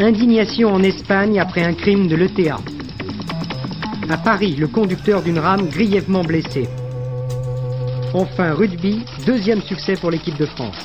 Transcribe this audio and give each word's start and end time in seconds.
Indignation 0.00 0.72
en 0.72 0.82
Espagne 0.84 1.40
après 1.40 1.64
un 1.64 1.74
crime 1.74 2.06
de 2.06 2.14
l'ETA. 2.14 2.58
À 4.08 4.16
Paris, 4.16 4.54
le 4.54 4.68
conducteur 4.68 5.22
d'une 5.22 5.40
rame 5.40 5.68
grièvement 5.68 6.22
blessé. 6.22 6.68
Enfin, 8.14 8.54
rugby, 8.54 9.04
deuxième 9.26 9.60
succès 9.60 9.94
pour 9.96 10.12
l'équipe 10.12 10.36
de 10.36 10.46
France. 10.46 10.76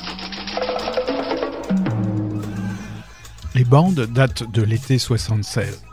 Les 3.54 3.64
bandes 3.64 4.08
datent 4.12 4.50
de 4.50 4.62
l'été 4.62 4.98
76. 4.98 5.84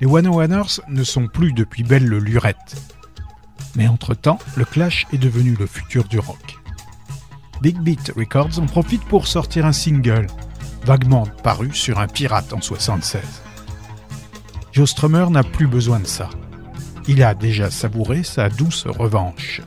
Les 0.00 0.06
One 0.08 0.26
Oneers 0.26 0.80
ne 0.88 1.04
sont 1.04 1.28
plus 1.28 1.52
depuis 1.52 1.84
belle 1.84 2.08
lurette. 2.08 2.74
Mais 3.76 3.86
entre-temps, 3.86 4.40
le 4.56 4.64
Clash 4.64 5.06
est 5.12 5.18
devenu 5.18 5.54
le 5.60 5.66
futur 5.66 6.04
du 6.04 6.18
rock. 6.18 6.56
Big 7.62 7.78
Beat 7.78 8.12
Records 8.16 8.58
en 8.58 8.66
profite 8.66 9.04
pour 9.04 9.28
sortir 9.28 9.64
un 9.64 9.72
single, 9.72 10.26
vaguement 10.84 11.26
paru 11.42 11.70
sur 11.72 11.98
un 11.98 12.06
pirate 12.06 12.52
en 12.52 12.60
76. 12.60 13.22
Joe 14.72 14.90
Strummer 14.90 15.30
n'a 15.30 15.42
plus 15.42 15.66
besoin 15.66 16.00
de 16.00 16.06
ça. 16.06 16.28
Il 17.06 17.22
a 17.22 17.34
déjà 17.34 17.70
savouré 17.70 18.22
sa 18.22 18.48
douce 18.48 18.86
revanche. 18.86 19.62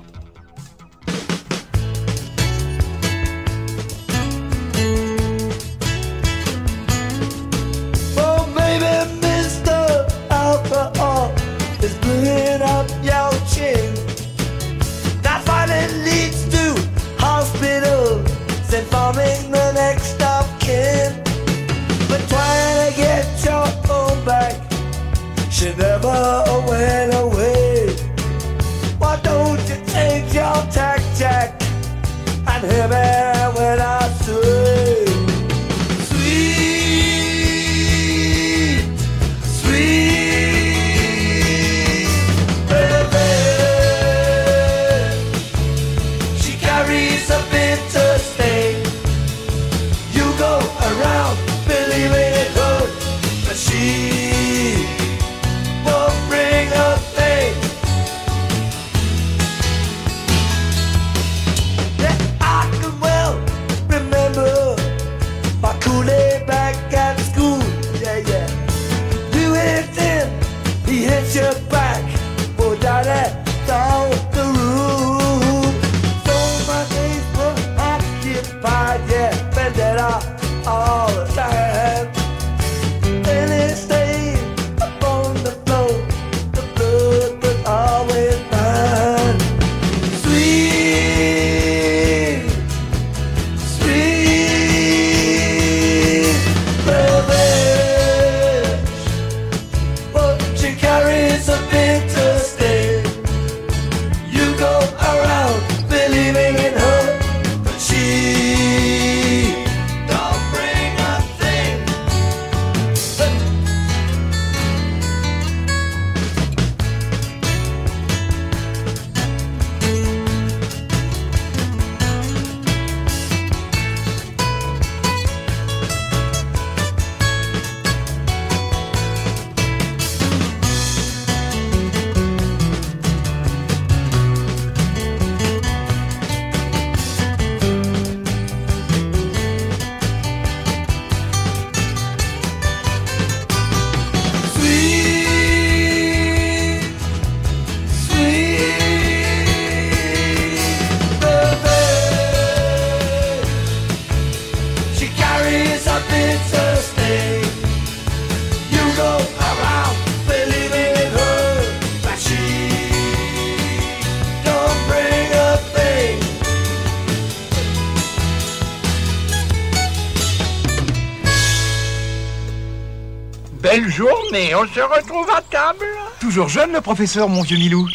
On 174.55 174.67
se 174.67 174.79
retrouve 174.79 175.29
à 175.29 175.41
table. 175.41 175.85
Toujours 176.19 176.49
jeune 176.49 176.71
le 176.71 176.81
professeur, 176.81 177.29
mon 177.29 177.41
vieux 177.41 177.57
Milou. 177.57 177.87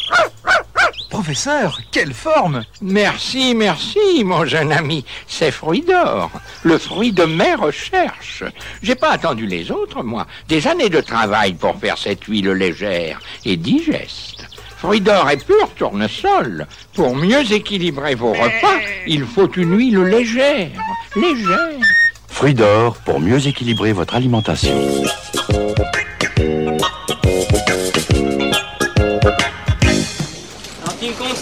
professeur, 1.11 1.79
quelle 1.93 2.13
forme 2.13 2.65
Merci, 2.81 3.55
merci, 3.55 4.25
mon 4.25 4.45
jeune 4.45 4.73
ami. 4.73 5.05
C'est 5.29 5.51
fruit 5.51 5.83
d'or, 5.83 6.31
le 6.65 6.79
fruit 6.79 7.13
de 7.13 7.25
mes 7.25 7.55
recherches. 7.55 8.45
J'ai 8.83 8.95
pas 8.95 9.11
attendu 9.11 9.47
les 9.47 9.71
autres, 9.71 10.03
moi. 10.03 10.27
Des 10.49 10.67
années 10.67 10.89
de 10.89 11.01
travail 11.01 11.53
pour 11.55 11.79
faire 11.79 11.99
cette 11.99 12.25
huile 12.25 12.51
légère 12.51 13.21
et 13.45 13.57
digeste. 13.57 14.47
Fruit 14.79 15.01
d'or 15.01 15.31
et 15.31 15.37
pur 15.37 15.69
tournesol. 15.77 16.67
Pour 16.95 17.15
mieux 17.15 17.53
équilibrer 17.53 18.17
vos 18.17 18.33
repas, 18.33 18.81
il 19.07 19.25
faut 19.27 19.51
une 19.53 19.77
huile 19.77 20.03
légère. 20.03 20.71
Légère. 21.15 21.79
Fruit 22.27 22.55
d'or 22.55 22.97
pour 23.05 23.21
mieux 23.21 23.47
équilibrer 23.47 23.93
votre 23.93 24.17
alimentation. 24.17 24.77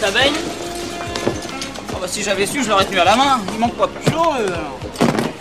Ça 0.01 0.09
baigne 0.09 0.33
oh 1.93 1.97
bah 2.01 2.07
Si 2.07 2.23
j'avais 2.23 2.47
su, 2.47 2.63
je 2.63 2.69
l'aurais 2.69 2.85
tenu 2.85 2.97
à 2.97 3.05
la 3.05 3.15
main. 3.15 3.39
Il 3.53 3.59
manque 3.59 3.75
pas 3.75 3.87
plus 3.87 4.11
chaud. 4.11 4.31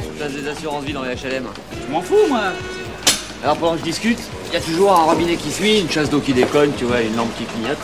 Je 0.03 0.19
place 0.19 0.33
des 0.33 0.47
assurances 0.47 0.85
vie 0.85 0.93
dans 0.93 1.03
les 1.03 1.15
HLM. 1.15 1.45
Je 1.87 1.91
m'en 1.91 2.03
fous, 2.03 2.29
moi. 2.29 2.53
Alors 3.43 3.57
pendant 3.57 3.73
que 3.73 3.79
je 3.79 3.85
discute, 3.85 4.19
il 4.49 4.53
y 4.53 4.57
a 4.57 4.61
toujours 4.61 4.93
un 4.93 5.05
robinet 5.05 5.37
qui 5.37 5.51
suit, 5.51 5.81
une 5.81 5.91
chasse 5.91 6.11
d'eau 6.11 6.21
qui 6.21 6.35
déconne, 6.35 6.73
tu 6.77 6.85
vois, 6.85 7.01
une 7.01 7.17
lampe 7.17 7.35
qui 7.39 7.45
clignote. 7.45 7.79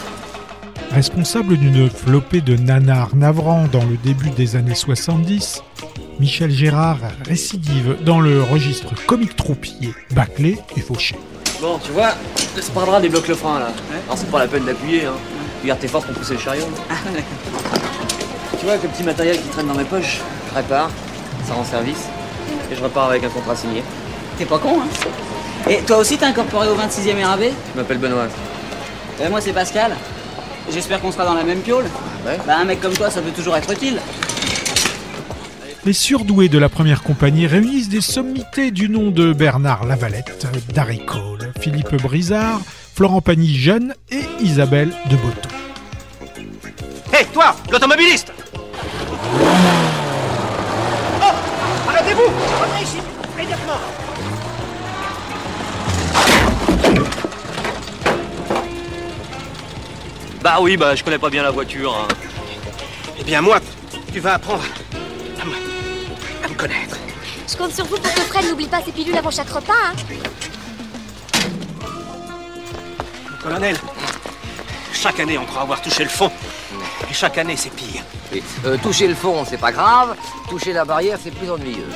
Responsable 0.92 1.56
d'une 1.56 1.88
flopée 1.88 2.42
de 2.42 2.56
nanars 2.56 3.16
navrants 3.16 3.66
dans 3.72 3.84
le 3.84 3.96
début 3.96 4.28
des 4.28 4.54
années 4.56 4.74
70, 4.74 5.62
Michel 6.20 6.50
Gérard 6.50 6.98
récidive 7.26 7.96
dans 8.04 8.20
le 8.20 8.42
registre 8.42 8.92
comique 9.06 9.34
troupier, 9.34 9.94
bâclé 10.10 10.58
et 10.76 10.80
fauché. 10.80 11.16
Bon, 11.62 11.78
tu 11.82 11.90
vois, 11.92 12.12
pas 12.74 12.84
grave, 12.84 13.00
débloque 13.00 13.28
le 13.28 13.34
frein 13.34 13.60
là. 13.60 13.68
Alors 14.06 14.18
c'est 14.18 14.30
pas 14.30 14.40
la 14.40 14.46
peine 14.46 14.66
d'appuyer, 14.66 15.06
hein. 15.06 15.14
Tu 15.60 15.66
gardes 15.66 15.80
tes 15.80 15.88
forces 15.88 16.06
pour 16.06 16.14
pousser 16.14 16.34
le 16.34 16.40
chariot. 16.40 16.66
tu 18.58 18.64
vois, 18.64 18.72
avec 18.72 18.84
le 18.84 18.88
petit 18.90 19.02
matériel 19.02 19.40
qui 19.40 19.48
traîne 19.48 19.66
dans 19.66 19.74
mes 19.74 19.84
poches, 19.84 20.20
je 20.50 20.54
répare, 20.54 20.90
ça 21.46 21.54
rend 21.54 21.64
service, 21.64 22.04
et 22.70 22.76
je 22.76 22.82
repars 22.82 23.08
avec 23.08 23.24
un 23.24 23.28
contrat 23.28 23.56
signé. 23.56 23.82
T'es 24.38 24.44
pas 24.44 24.58
con, 24.58 24.80
hein 24.80 25.68
Et 25.70 25.78
toi 25.78 25.98
aussi 25.98 26.18
t'es 26.18 26.26
incorporé 26.26 26.68
au 26.68 26.74
26e 26.74 27.24
RAB 27.24 27.40
Je 27.40 27.78
m'appelle 27.78 27.98
Benoît. 27.98 28.26
Et 29.24 29.28
moi 29.28 29.40
c'est 29.40 29.52
Pascal. 29.52 29.96
J'espère 30.70 31.00
qu'on 31.00 31.12
sera 31.12 31.24
dans 31.24 31.34
la 31.34 31.44
même 31.44 31.60
piole. 31.60 31.86
Ouais. 32.26 32.38
Bah 32.46 32.56
un 32.60 32.64
mec 32.64 32.80
comme 32.80 32.92
toi 32.92 33.10
ça 33.10 33.22
peut 33.22 33.30
toujours 33.30 33.56
être 33.56 33.70
utile. 33.72 33.98
Les 35.86 35.92
surdoués 35.92 36.48
de 36.48 36.58
la 36.58 36.68
première 36.68 37.02
compagnie 37.04 37.46
réunissent 37.46 37.88
des 37.88 38.00
sommités 38.00 38.72
du 38.72 38.88
nom 38.88 39.12
de 39.12 39.32
Bernard 39.32 39.86
Lavalette, 39.86 40.48
Darry 40.74 41.04
Cole, 41.06 41.52
Philippe 41.60 41.94
Brizard, 42.02 42.60
Florent 42.96 43.20
Pagny 43.20 43.54
jeune 43.54 43.94
et 44.10 44.22
Isabelle 44.40 44.90
de 45.10 45.16
Botton. 45.16 45.48
Hé, 47.12 47.26
toi, 47.26 47.54
l'automobiliste 47.70 48.32
Oh 51.20 51.34
Arrêtez-vous 51.90 52.22
Revenez 52.22 52.82
ici, 52.82 52.96
immédiatement 53.34 53.74
Bah 60.42 60.56
oui, 60.62 60.78
bah 60.78 60.94
je 60.94 61.04
connais 61.04 61.18
pas 61.18 61.28
bien 61.28 61.42
la 61.42 61.50
voiture. 61.50 61.94
Hein. 61.94 62.08
Eh 63.20 63.24
bien, 63.24 63.42
moi, 63.42 63.60
tu 64.10 64.20
vas 64.20 64.34
apprendre 64.34 64.64
à 65.42 65.44
me, 65.44 65.52
à 66.46 66.48
me 66.48 66.54
connaître. 66.54 66.96
Je 67.46 67.56
compte 67.58 67.74
sur 67.74 67.84
vous 67.84 67.96
pour 67.96 68.14
que 68.14 68.20
Fred 68.20 68.48
n'oublie 68.48 68.68
pas 68.68 68.80
ses 68.80 68.92
pilules 68.92 69.18
avant 69.18 69.30
chaque 69.30 69.50
repas, 69.50 69.74
hein. 69.84 69.92
Colonel, 73.46 73.76
chaque 74.92 75.20
année, 75.20 75.38
on 75.38 75.44
croit 75.44 75.62
avoir 75.62 75.80
touché 75.80 76.02
le 76.02 76.08
fond. 76.08 76.32
Et 77.08 77.14
chaque 77.14 77.38
année, 77.38 77.54
c'est 77.56 77.70
pire. 77.70 78.02
Euh, 78.64 78.76
toucher 78.76 79.06
le 79.06 79.14
fond, 79.14 79.44
c'est 79.48 79.56
pas 79.56 79.70
grave. 79.70 80.16
Toucher 80.50 80.72
la 80.72 80.84
barrière, 80.84 81.16
c'est 81.22 81.30
plus 81.30 81.48
ennuyeux. 81.48 81.86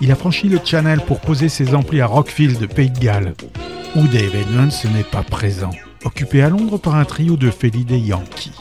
Il 0.00 0.10
a 0.10 0.16
franchi 0.16 0.48
le 0.48 0.58
Channel 0.64 1.02
pour 1.02 1.20
poser 1.20 1.48
ses 1.48 1.72
amplis 1.72 2.00
à 2.00 2.06
Rockfield, 2.06 2.66
Pays 2.74 2.90
de 2.90 2.98
Galles, 2.98 3.34
où 3.94 4.08
Dave 4.08 4.34
Edmunds 4.34 4.88
n'est 4.92 5.04
pas 5.04 5.22
présent, 5.22 5.70
occupé 6.06 6.40
à 6.40 6.48
Londres 6.48 6.78
par 6.78 6.94
un 6.94 7.04
trio 7.04 7.36
de 7.36 7.50
Feli 7.50 7.84
des 7.84 7.98
Yankees. 7.98 8.52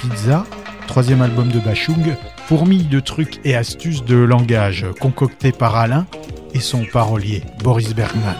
Pizza, 0.00 0.46
troisième 0.88 1.20
album 1.20 1.52
de 1.52 1.60
Bachung, 1.60 2.16
fourmille 2.48 2.86
de 2.86 3.00
trucs 3.00 3.38
et 3.44 3.54
astuces 3.54 4.02
de 4.02 4.16
langage 4.16 4.86
concoctés 4.98 5.52
par 5.52 5.76
Alain 5.76 6.06
et 6.54 6.60
son 6.60 6.84
parolier 6.84 7.42
Boris 7.62 7.94
Bergman. 7.94 8.36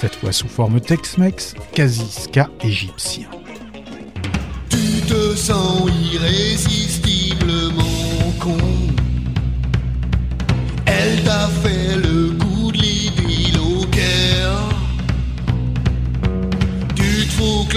Cette 0.00 0.16
fois 0.16 0.32
sous 0.32 0.48
forme 0.48 0.80
Tex-Mex, 0.80 1.54
quasi 1.72 2.10
ska 2.10 2.48
égyptien. 2.62 3.28
Tu 4.68 5.00
te 5.06 5.36
sens 5.36 5.88
irrésistiblement 6.12 8.32
con. 8.40 8.58
Elle 10.86 11.22
t'a 11.22 11.48
fait 11.62 11.96
le 11.96 12.09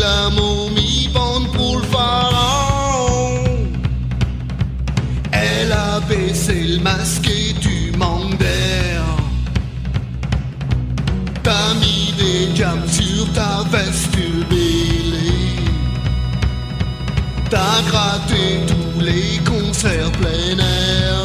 la 0.04 0.30
momie 0.30 1.10
bande 1.14 1.48
pour 1.56 1.78
le 1.78 1.88
pharaon. 1.94 3.44
Elle 5.32 5.72
a 5.72 6.00
baissé 6.10 6.56
le 6.74 6.80
masque 6.80 7.30
et 7.30 7.54
tu 7.66 7.78
manques 7.98 8.38
d'air. 8.38 9.02
T'as 11.46 11.74
mis 11.82 12.14
des 12.22 12.56
jams 12.56 12.88
sur 13.00 13.24
ta 13.34 13.54
veste 13.74 14.18
bêlée. 14.50 15.64
T'as 17.50 17.80
gratté 17.90 18.44
tous 18.72 19.00
les 19.10 19.32
concerts 19.52 20.12
plein 20.20 20.58
air. 20.60 21.20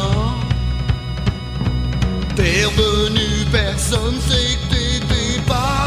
T'es 2.35 2.63
revenu, 2.65 3.27
personne 3.51 4.19
sait 4.27 4.51
que 4.59 4.65
t'étais 4.73 5.41
parti. 5.47 5.78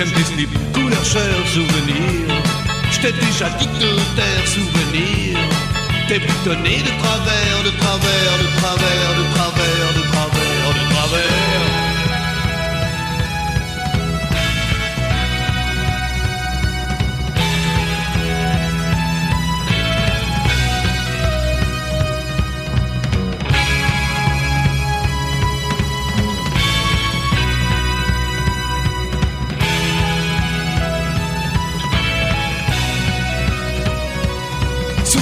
J'aime 0.00 0.12
tes 0.12 0.24
slips, 0.24 0.58
couleur 0.72 1.04
chair, 1.04 1.34
souvenir. 1.46 2.24
J't'ai 2.90 3.12
déjà 3.12 3.48
dit 3.58 3.66
de 3.66 3.92
taire, 4.16 4.46
souvenir. 4.46 5.38
T'es 6.08 6.18
butonné 6.18 6.78
de 6.88 6.92
travers, 7.02 7.58
de 7.64 7.70
travers, 7.80 8.34
de 8.44 8.48
travers, 8.60 9.10
de 9.20 9.24
travers, 9.29 9.29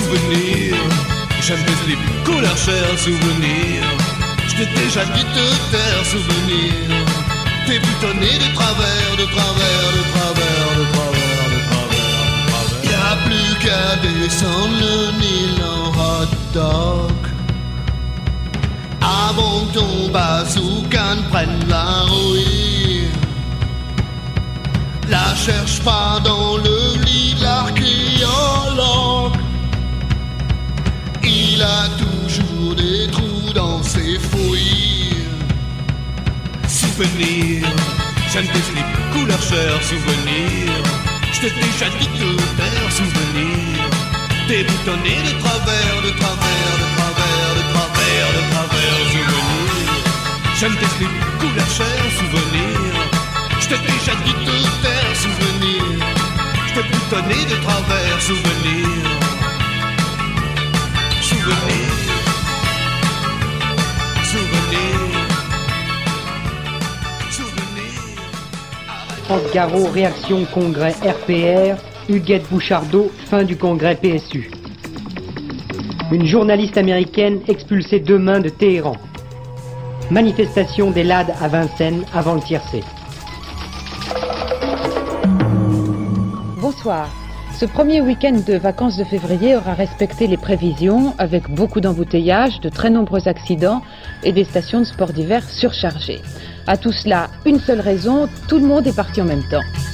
Souvenir, 0.09 0.75
j'aime 1.43 1.63
tes 1.67 1.85
slips, 1.85 2.25
couleur 2.25 2.57
chair, 2.57 2.99
souvenir. 2.99 3.83
J't'ai 4.49 4.65
déjà 4.81 5.05
dit 5.05 5.23
de 5.37 5.49
taire, 5.71 6.05
souvenir. 6.07 6.73
T'es 7.67 7.79
boutonné 7.79 8.33
de 8.39 8.55
travers, 8.55 9.11
de 9.19 9.27
travers, 9.27 9.89
de 9.99 10.03
travers, 10.13 10.71
de 10.79 10.85
travers, 10.93 11.51
de 11.53 11.61
travers, 11.69 12.09
de 12.25 12.49
travers. 12.49 12.91
Y'a 12.91 13.11
plus 13.27 13.53
qu'à 13.63 13.97
descendre 14.01 14.79
le 14.81 14.97
Nil 15.21 15.63
en 15.63 15.91
hot 15.91 16.33
dog. 16.55 17.21
Avant 19.03 19.67
que 19.67 19.75
ton 19.75 20.09
bazooka 20.11 21.17
ne 21.17 21.23
prenne 21.29 21.69
la 21.69 21.87
rouille. 22.09 23.09
La 25.11 25.35
cherche 25.35 25.81
pas 25.81 26.19
dans 26.25 26.57
le 26.57 27.05
lit 27.05 27.35
de 27.35 27.43
l'archéologue. 27.43 29.18
Il 31.59 31.65
a 31.65 31.89
toujours 31.99 32.77
des 32.77 33.11
trous 33.11 33.53
dans 33.53 33.83
ses 33.83 34.17
fouilles. 34.31 35.27
Souvenir, 36.69 37.67
j'aime 38.33 38.47
tes 38.47 38.63
slips, 38.69 38.99
couleur 39.13 39.43
chair, 39.43 39.83
souvenir. 39.83 40.71
J't'ai 41.33 41.51
déjà 41.51 41.89
dit 41.99 42.11
de 42.21 42.37
taire, 42.59 42.93
souvenir. 42.93 43.91
T'es 44.47 44.63
boutonné 44.63 45.17
de 45.27 45.33
travers, 45.43 45.99
de 46.07 46.11
travers, 46.21 46.75
de 46.83 46.89
travers, 46.95 47.51
de 47.59 47.65
travers, 47.75 48.29
de 48.37 48.43
travers, 48.53 48.99
souvenir. 49.11 49.91
J'aime 50.61 50.77
tes 50.77 50.91
slips, 50.95 51.25
couleur 51.41 51.71
chair, 51.77 52.01
souvenir. 52.21 52.93
J't'ai 53.59 53.79
déjà 53.79 54.15
dit 54.25 54.39
de 54.47 54.59
taire, 54.85 55.17
souvenir. 55.25 56.07
J't'ai 56.69 56.83
boutonné 56.83 57.47
de 57.51 57.57
travers, 57.65 58.23
souvenir. 58.23 59.18
Souvenir. 64.23 64.99
France 69.25 69.53
Garot, 69.55 69.87
réaction 69.91 70.45
congrès 70.53 70.95
RPR, 71.03 71.77
Huguette 72.11 72.47
Bouchardot, 72.51 73.11
fin 73.31 73.45
du 73.45 73.57
congrès 73.57 73.97
PSU. 73.97 74.51
Une 76.13 76.27
journaliste 76.27 76.77
américaine 76.77 77.41
expulsée 77.49 78.01
demain 78.01 78.41
de 78.41 78.51
Téhéran. 78.51 78.97
Manifestation 80.11 80.91
des 80.91 81.05
LAD 81.05 81.35
à 81.41 81.49
Vincennes 81.49 82.05
avant 82.13 82.35
le 82.35 82.41
tiercé. 82.41 82.83
Bonsoir. 86.61 87.09
Ce 87.59 87.65
premier 87.65 88.01
week-end 88.01 88.41
de 88.47 88.55
vacances 88.55 88.97
de 88.97 89.03
février 89.03 89.57
aura 89.57 89.75
respecté 89.75 90.29
les 90.29 90.37
prévisions 90.37 91.17
avec 91.19 91.51
beaucoup 91.51 91.81
d'embouteillages, 91.81 92.61
de 92.61 92.69
très 92.69 92.89
nombreux 92.89 93.27
accidents 93.27 93.83
et 94.23 94.31
des 94.31 94.45
stations 94.45 94.79
de 94.79 94.85
sport 94.85 95.13
d'hiver 95.13 95.43
surchargées. 95.43 96.21
À 96.69 96.77
tout 96.77 96.93
cela, 96.93 97.31
une 97.47 97.59
seule 97.59 97.81
raison, 97.81 98.29
tout 98.47 98.61
le 98.61 98.65
monde 98.65 98.87
est 98.87 98.95
parti 98.95 99.21
en 99.21 99.25
même 99.25 99.43
temps. 99.51 99.88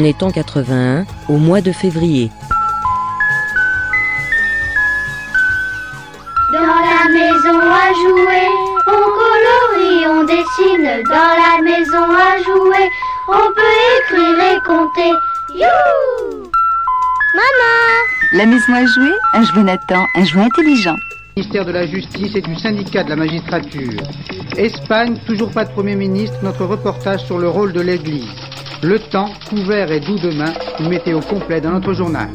On 0.00 0.04
est 0.04 0.22
en 0.22 0.30
81, 0.30 1.06
au 1.28 1.38
mois 1.38 1.60
de 1.60 1.72
février. 1.72 2.30
Dans 6.52 6.60
la 6.60 7.10
maison 7.10 7.58
à 7.58 7.92
jouer, 7.92 8.46
on 8.86 9.02
colorie, 9.18 10.06
on 10.06 10.22
dessine. 10.22 11.02
Dans 11.02 11.34
la 11.34 11.60
maison 11.64 12.04
à 12.14 12.40
jouer, 12.44 12.88
on 13.26 13.52
peut 13.56 13.74
écrire 13.98 14.38
et 14.38 14.60
compter. 14.64 15.10
You 15.52 15.66
Maman 17.34 18.04
La 18.34 18.46
maison 18.46 18.74
à 18.74 18.86
jouer, 18.86 19.14
un 19.32 19.42
jouet 19.42 19.64
Nathan, 19.64 20.04
un 20.14 20.24
jouet 20.24 20.42
intelligent. 20.42 20.94
Ministère 21.36 21.64
de 21.64 21.72
la 21.72 21.88
Justice 21.88 22.36
et 22.36 22.40
du 22.40 22.54
syndicat 22.54 23.02
de 23.02 23.10
la 23.10 23.16
magistrature. 23.16 24.00
Espagne, 24.56 25.18
toujours 25.26 25.50
pas 25.50 25.64
de 25.64 25.72
Premier 25.72 25.96
ministre, 25.96 26.36
notre 26.44 26.66
reportage 26.66 27.24
sur 27.24 27.38
le 27.38 27.48
rôle 27.48 27.72
de 27.72 27.80
l'Église. 27.80 28.37
Le 28.82 29.00
temps, 29.00 29.32
couvert 29.48 29.90
et 29.90 29.98
doux 29.98 30.20
demain, 30.20 30.54
une 30.78 30.88
météo 30.88 31.20
complète 31.20 31.64
dans 31.64 31.72
notre 31.72 31.94
journal. 31.94 32.28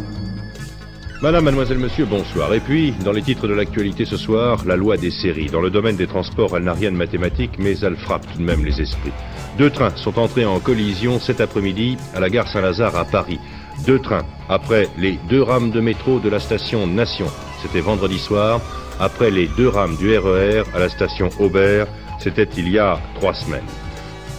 Madame, 1.22 1.46
mademoiselle, 1.46 1.78
monsieur, 1.78 2.04
bonsoir. 2.04 2.54
Et 2.54 2.60
puis, 2.60 2.92
dans 3.06 3.14
les 3.14 3.22
titres 3.22 3.48
de 3.48 3.54
l'actualité 3.54 4.04
ce 4.04 4.18
soir, 4.18 4.60
la 4.66 4.76
loi 4.76 4.98
des 4.98 5.10
séries. 5.10 5.46
Dans 5.46 5.62
le 5.62 5.70
domaine 5.70 5.96
des 5.96 6.06
transports, 6.06 6.58
elle 6.58 6.64
n'a 6.64 6.74
rien 6.74 6.92
de 6.92 6.98
mathématique, 6.98 7.52
mais 7.60 7.80
elle 7.80 7.96
frappe 7.96 8.30
tout 8.30 8.40
de 8.40 8.44
même 8.44 8.66
les 8.66 8.82
esprits. 8.82 9.14
Deux 9.58 9.70
trains 9.70 9.96
sont 9.96 10.20
entrés 10.20 10.44
en 10.44 10.60
collision 10.60 11.18
cet 11.18 11.40
après-midi 11.40 11.96
à 12.14 12.20
la 12.20 12.30
gare 12.30 12.50
Saint-Lazare 12.50 12.98
à 12.98 13.06
Paris. 13.06 13.40
Deux 13.88 14.00
trains, 14.00 14.26
après 14.50 14.90
les 14.98 15.18
deux 15.30 15.42
rames 15.42 15.72
de 15.72 15.80
métro 15.80 16.20
de 16.20 16.28
la 16.28 16.42
station 16.42 16.88
Nation, 16.88 17.28
c'était 17.62 17.80
vendredi 17.80 18.20
soir, 18.20 18.60
après 19.00 19.32
les 19.32 19.48
deux 19.56 19.70
rames 19.70 19.96
du 19.96 20.18
RER 20.18 20.64
à 20.76 20.80
la 20.80 20.90
station 20.90 21.30
Aubert, 21.40 21.88
c'était 22.20 22.50
il 22.58 22.68
y 22.68 22.80
a 22.80 23.00
trois 23.16 23.34
semaines. 23.34 23.64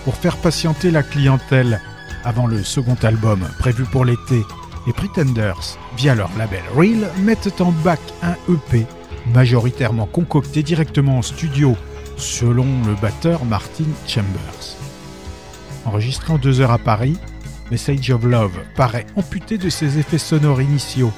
Pour 0.05 0.17
faire 0.17 0.37
patienter 0.37 0.91
la 0.91 1.03
clientèle 1.03 1.81
avant 2.25 2.47
le 2.47 2.63
second 2.63 2.97
album 3.03 3.41
prévu 3.59 3.85
pour 3.85 4.05
l'été, 4.05 4.43
les 4.87 4.93
Pretenders, 4.93 5.79
via 5.97 6.15
leur 6.15 6.31
label 6.37 6.63
Real, 6.75 7.11
mettent 7.23 7.61
en 7.61 7.73
bac 7.73 8.01
un 8.23 8.35
EP 8.53 8.87
majoritairement 9.33 10.07
concocté 10.07 10.63
directement 10.63 11.19
en 11.19 11.23
studio, 11.23 11.77
selon 12.17 12.67
le 12.87 12.95
batteur 13.01 13.45
Martin 13.45 13.85
Chambers. 14.07 14.77
Enregistré 15.87 16.33
en 16.33 16.39
deux 16.39 16.61
heures 16.61 16.71
à 16.71 16.79
Paris, 16.79 17.17
Message 17.71 18.11
of 18.11 18.25
Love 18.25 18.59
paraît 18.77 19.07
amputé 19.17 19.59
de 19.59 19.71
ses 19.71 19.99
effets 19.99 20.19
sonores 20.19 20.61
initiaux, 20.61 21.13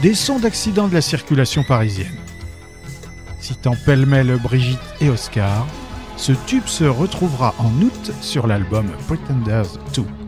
des 0.00 0.14
sons 0.14 0.38
d'accident 0.38 0.88
de 0.88 0.94
la 0.94 1.00
circulation 1.00 1.62
parisienne. 1.62 2.16
Citant 3.40 3.74
pêle-mêle 3.86 4.36
Brigitte 4.42 4.78
et 5.00 5.08
Oscar, 5.08 5.66
ce 6.16 6.32
tube 6.46 6.66
se 6.66 6.84
retrouvera 6.84 7.54
en 7.58 7.70
août 7.82 8.12
sur 8.20 8.46
l'album 8.46 8.86
Pretenders 9.06 9.78
2. 9.94 10.21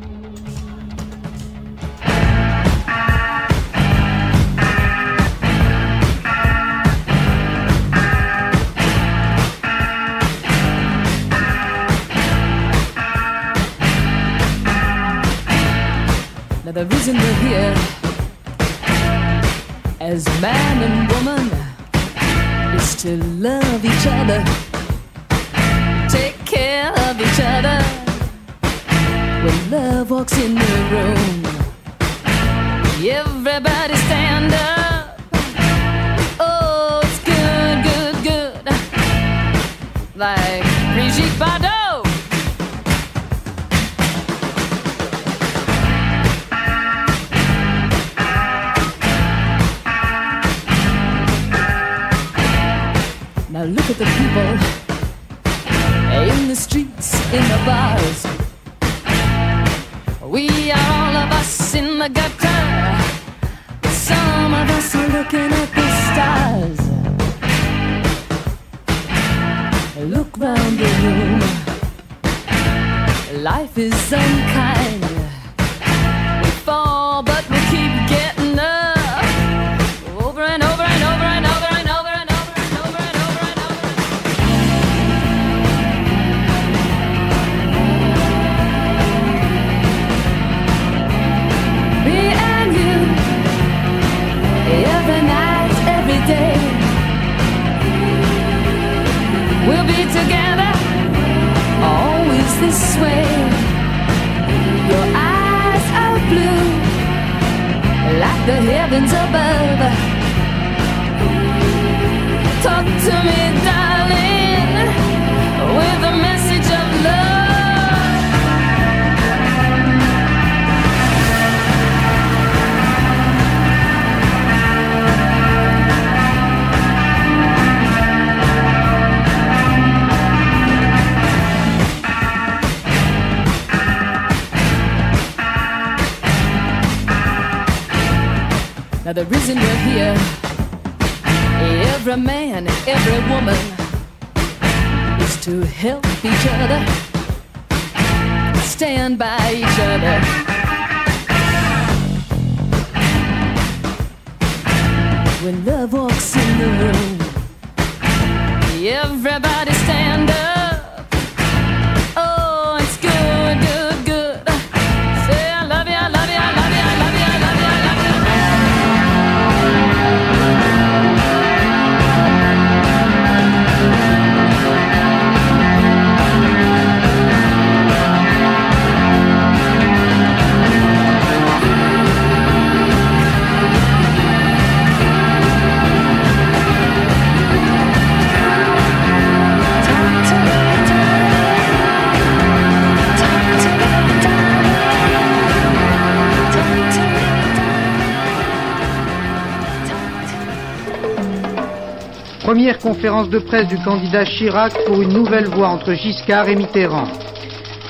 Première 202.65 202.81
conférence 202.81 203.29
de 203.29 203.39
presse 203.39 203.69
du 203.69 203.77
candidat 203.77 204.25
Chirac 204.25 204.73
pour 204.87 205.03
une 205.03 205.13
nouvelle 205.13 205.49
voie 205.49 205.69
entre 205.69 205.93
Giscard 205.93 206.49
et 206.49 206.57
Mitterrand. 206.57 207.05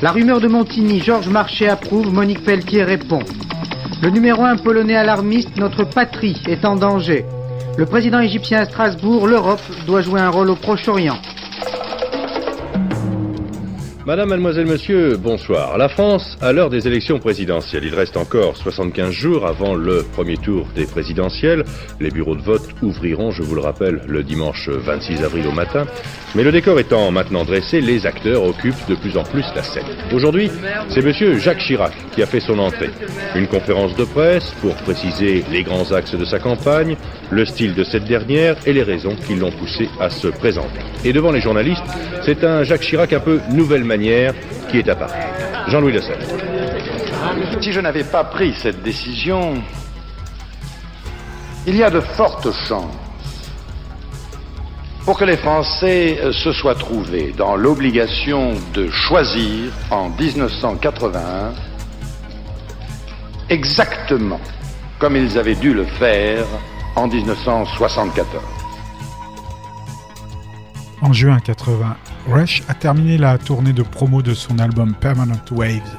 La 0.02 0.11
rumeur 0.11 0.40
de 0.40 0.49
Montigny, 0.49 0.99
Georges 0.99 1.28
Marchais 1.28 1.69
approuve, 1.69 2.12
Monique 2.12 2.43
Pelletier 2.43 2.83
répond. 2.83 3.21
Le 4.02 4.11
numéro 4.11 4.43
un 4.43 4.57
polonais 4.57 4.97
alarmiste, 4.97 5.57
notre 5.59 5.85
patrie 5.85 6.43
est 6.49 6.64
en 6.64 6.75
danger. 6.75 7.25
Le 7.78 7.87
président 7.87 8.19
égyptien 8.19 8.62
à 8.62 8.64
Strasbourg, 8.64 9.28
l'Europe 9.28 9.62
doit 9.87 10.02
jouer 10.02 10.21
un 10.21 10.31
rôle 10.31 10.50
au 10.50 10.57
Proche-Orient. 10.57 11.21
Madame, 14.06 14.28
mademoiselle, 14.28 14.66
monsieur, 14.66 15.16
bonsoir. 15.16 15.78
La 15.78 15.88
France, 15.88 16.37
à 16.42 16.52
l'heure 16.52 16.68
des 16.68 16.87
élections 16.87 17.18
présidentielles, 17.18 17.84
il 17.84 17.94
reste 17.94 18.18
encore 18.18 18.54
75 18.54 19.11
jours 19.11 19.46
avant 19.46 19.75
le 19.75 20.02
premier 20.02 20.37
tour 20.37 20.66
des 20.76 20.84
présidentielles. 20.84 21.64
Les 22.00 22.11
bureaux 22.11 22.37
de 22.37 22.42
vote 22.42 22.68
ouvriront, 22.82 23.30
je 23.30 23.42
vous 23.42 23.54
le 23.54 23.62
rappelle, 23.62 24.02
le 24.06 24.23
dimanche 24.23 24.68
26 24.68 25.25
avril 25.25 25.46
au 25.46 25.52
matin. 25.52 25.87
Mais 26.34 26.42
le 26.42 26.52
décor 26.52 26.78
étant 26.78 27.11
maintenant 27.12 27.44
dressé, 27.44 27.80
les 27.80 28.04
acteurs 28.04 28.42
occupent 28.42 28.87
de 28.90 28.94
plus 28.94 29.16
en 29.16 29.23
plus 29.23 29.44
la 29.56 29.62
scène. 29.62 29.87
Aujourd'hui, 30.12 30.50
c'est 30.90 31.02
monsieur 31.02 31.38
Jacques 31.38 31.61
Chirac 31.61 31.94
qui 32.12 32.23
a 32.23 32.26
fait 32.26 32.40
son 32.40 32.58
entrée. 32.58 32.90
Une 33.34 33.46
conférence 33.46 33.96
de 33.96 34.04
presse 34.04 34.52
pour 34.61 34.75
préciser 34.75 35.44
les 35.50 35.62
grands 35.62 35.92
axes 35.92 36.14
de 36.14 36.26
sa 36.26 36.38
campagne, 36.38 36.96
le 37.30 37.46
style 37.46 37.75
de 37.75 37.84
cette 37.84 38.04
dernière 38.04 38.56
et 38.66 38.75
les 38.75 38.82
raisons 38.82 39.16
qui 39.26 39.34
l'ont 39.34 39.52
poussé 39.52 39.88
à 39.99 40.11
se 40.11 40.28
présenter. 40.28 40.80
Et 41.06 41.14
devant 41.14 41.32
les 41.32 41.40
journalistes, 41.40 41.84
c'est 42.26 42.44
un 42.44 42.64
Jacques 42.64 42.82
Chirac 42.82 43.14
un 43.14 43.20
peu 43.20 43.40
nouvelle 43.50 43.84
qui 44.71 44.79
est 44.79 44.89
apparu. 44.89 45.13
Jean-Louis 45.69 45.93
Le 45.93 46.01
Sel. 46.01 46.19
Si 47.61 47.73
je 47.73 47.81
n'avais 47.81 48.05
pas 48.05 48.25
pris 48.25 48.55
cette 48.55 48.83
décision, 48.83 49.55
il 51.67 51.77
y 51.77 51.83
a 51.83 51.91
de 51.91 52.01
fortes 52.01 52.53
chances 52.69 52.95
pour 55.05 55.19
que 55.19 55.25
les 55.25 55.37
Français 55.37 56.19
euh, 56.23 56.33
se 56.33 56.53
soient 56.53 56.75
trouvés 56.75 57.35
dans 57.37 57.57
l'obligation 57.57 58.53
de 58.73 58.89
choisir 58.91 59.71
en 59.91 60.09
1981 60.09 61.53
exactement 63.51 64.41
comme 64.99 65.17
ils 65.17 65.39
avaient 65.39 65.55
dû 65.55 65.75
le 65.75 65.85
faire 65.85 66.47
en 66.97 67.07
1974. 67.07 68.53
En 71.04 71.12
juin 71.12 71.38
80, 71.38 71.99
Rush 72.30 72.62
a 72.67 72.73
terminé 72.73 73.19
la 73.19 73.36
tournée 73.36 73.75
de 73.75 73.82
promo 73.82 74.23
de 74.23 74.32
son 74.32 74.58
album 74.58 74.95
Permanent 74.95 75.45
Waves, 75.50 75.99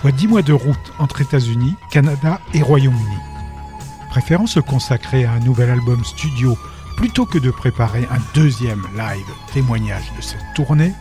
soit 0.00 0.10
10 0.10 0.26
mois 0.26 0.42
de 0.42 0.52
route 0.52 0.92
entre 0.98 1.20
États-Unis, 1.20 1.76
Canada 1.92 2.40
et 2.52 2.60
Royaume-Uni. 2.60 3.20
Préférant 4.10 4.48
se 4.48 4.58
consacrer 4.58 5.24
à 5.24 5.30
un 5.30 5.38
nouvel 5.38 5.70
album 5.70 6.04
studio 6.04 6.58
plutôt 6.96 7.24
que 7.24 7.38
de 7.38 7.52
préparer 7.52 8.02
un 8.10 8.18
deuxième 8.34 8.82
live 8.96 9.32
témoignage 9.54 10.12
de 10.16 10.22
cette 10.22 10.44
tournée, 10.56 10.92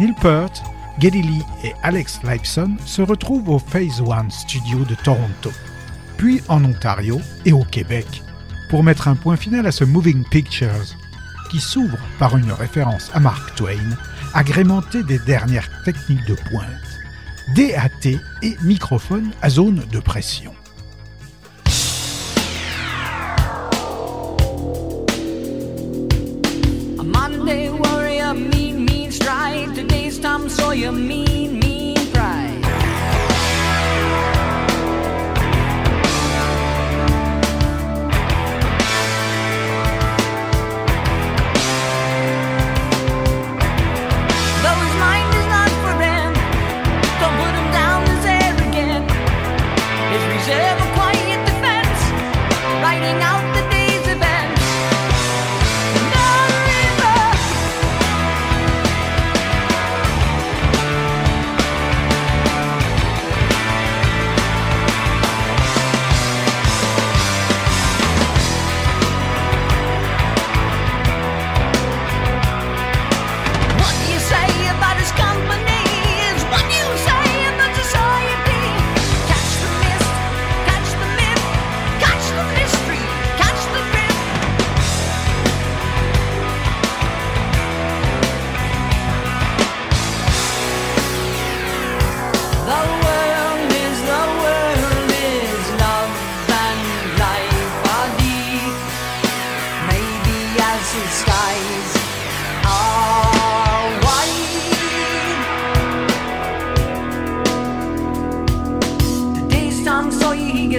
Neil 0.00 0.12
Peart, 0.20 0.60
Geddy 0.98 1.22
Lee 1.22 1.44
et 1.62 1.72
Alex 1.84 2.18
Lifeson 2.24 2.72
se 2.86 3.02
retrouvent 3.02 3.50
au 3.50 3.60
Phase 3.60 4.00
One 4.00 4.32
Studio 4.32 4.80
de 4.80 4.96
Toronto, 4.96 5.52
puis 6.16 6.42
en 6.48 6.64
Ontario 6.64 7.20
et 7.44 7.52
au 7.52 7.62
Québec, 7.62 8.24
pour 8.68 8.82
mettre 8.82 9.06
un 9.06 9.14
point 9.14 9.36
final 9.36 9.68
à 9.68 9.70
ce 9.70 9.84
Moving 9.84 10.24
Pictures, 10.28 10.96
qui 11.50 11.60
s'ouvre 11.60 11.98
par 12.18 12.36
une 12.36 12.52
référence 12.52 13.10
à 13.12 13.20
Mark 13.20 13.54
Twain, 13.56 13.96
agrémenté 14.34 15.02
des 15.02 15.18
dernières 15.18 15.68
techniques 15.84 16.24
de 16.26 16.34
pointe, 16.34 16.66
DAT 17.56 18.20
et 18.42 18.56
microphone 18.62 19.30
à 19.42 19.50
zone 19.50 19.82
de 19.90 19.98
pression. 19.98 20.52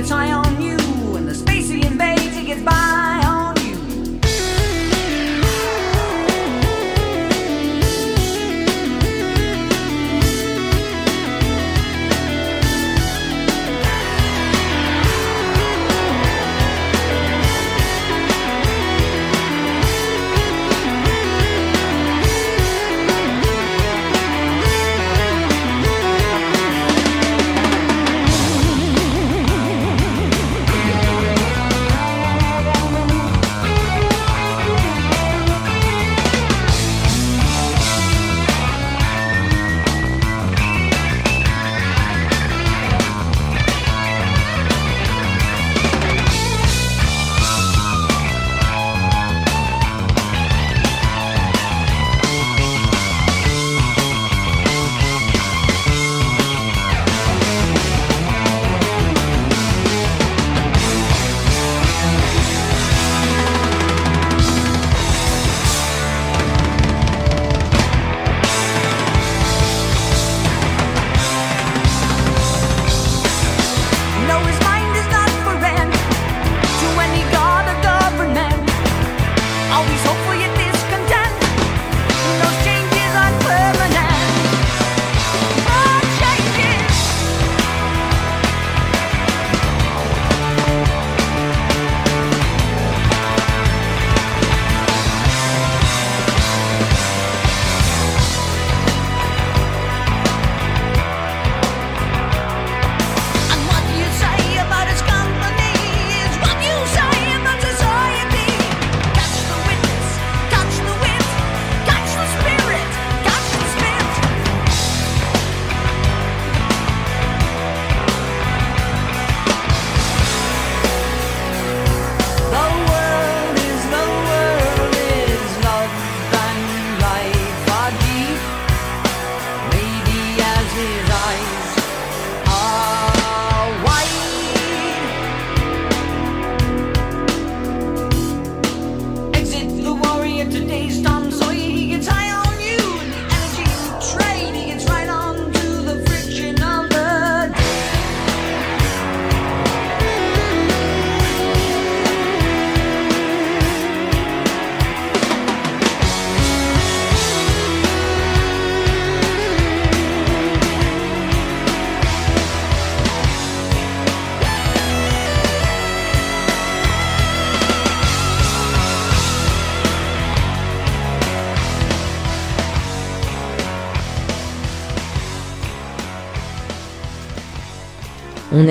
Sawyer, 0.04 0.42
he 0.44 0.51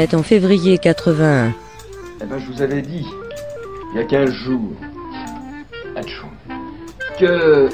En 0.01 0.23
février 0.23 0.79
81. 0.79 1.53
Eh 2.23 2.25
ben, 2.25 2.39
je 2.39 2.51
vous 2.51 2.63
avais 2.63 2.81
dit, 2.81 3.07
il 3.93 3.99
y 3.99 4.03
a 4.03 4.05
15 4.05 4.31
jours, 4.31 4.73
Atchon, 5.95 6.27
que 7.19 7.69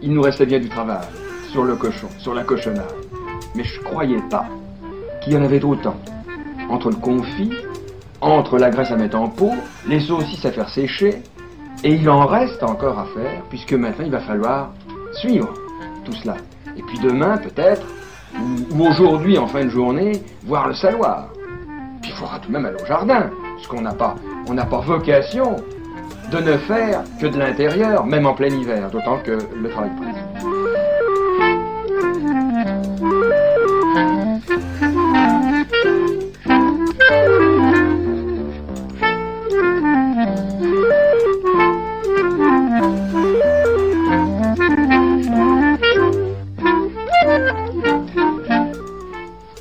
il 0.00 0.14
nous 0.14 0.22
restait 0.22 0.46
bien 0.46 0.60
du 0.60 0.70
travail 0.70 1.04
sur 1.52 1.64
le 1.64 1.76
cochon, 1.76 2.08
sur 2.16 2.32
la 2.32 2.42
cochonnade. 2.42 2.90
Mais 3.54 3.64
je 3.64 3.80
croyais 3.80 4.22
pas 4.30 4.46
qu'il 5.20 5.34
y 5.34 5.36
en 5.36 5.42
avait 5.44 5.62
autant. 5.62 5.94
Entre 6.70 6.88
le 6.88 6.96
confit, 6.96 7.52
entre 8.22 8.56
la 8.56 8.70
graisse 8.70 8.90
à 8.90 8.96
mettre 8.96 9.18
en 9.18 9.28
pot, 9.28 9.52
les 9.86 10.00
saucisses 10.00 10.46
à 10.46 10.52
faire 10.52 10.70
sécher, 10.70 11.20
et 11.84 11.92
il 11.92 12.08
en 12.08 12.24
reste 12.24 12.62
encore 12.62 12.98
à 12.98 13.04
faire, 13.14 13.42
puisque 13.50 13.74
maintenant 13.74 14.06
il 14.06 14.10
va 14.10 14.20
falloir 14.20 14.72
suivre 15.12 15.52
tout 16.06 16.14
cela. 16.14 16.36
Et 16.78 16.82
puis 16.82 16.98
demain, 17.00 17.36
peut-être, 17.36 17.86
ou 18.72 18.86
aujourd'hui 18.86 19.36
en 19.36 19.46
fin 19.46 19.66
de 19.66 19.70
journée, 19.70 20.22
voir 20.46 20.66
le 20.66 20.74
saloir. 20.74 21.28
Faudra 22.18 22.40
tout 22.40 22.48
de 22.48 22.52
même 22.52 22.66
aller 22.66 22.82
au 22.82 22.86
jardin, 22.86 23.30
puisqu'on 23.54 23.80
n'a 23.80 23.94
pas, 23.94 24.16
on 24.48 24.54
n'a 24.54 24.64
pas 24.64 24.80
vocation 24.80 25.54
de 26.32 26.38
ne 26.38 26.56
faire 26.56 27.04
que 27.20 27.26
de 27.26 27.38
l'intérieur, 27.38 28.04
même 28.06 28.26
en 28.26 28.34
plein 28.34 28.48
hiver, 28.48 28.90
d'autant 28.90 29.18
que 29.18 29.38
le 29.54 29.68
travail 29.68 29.90
presse. 29.96 30.16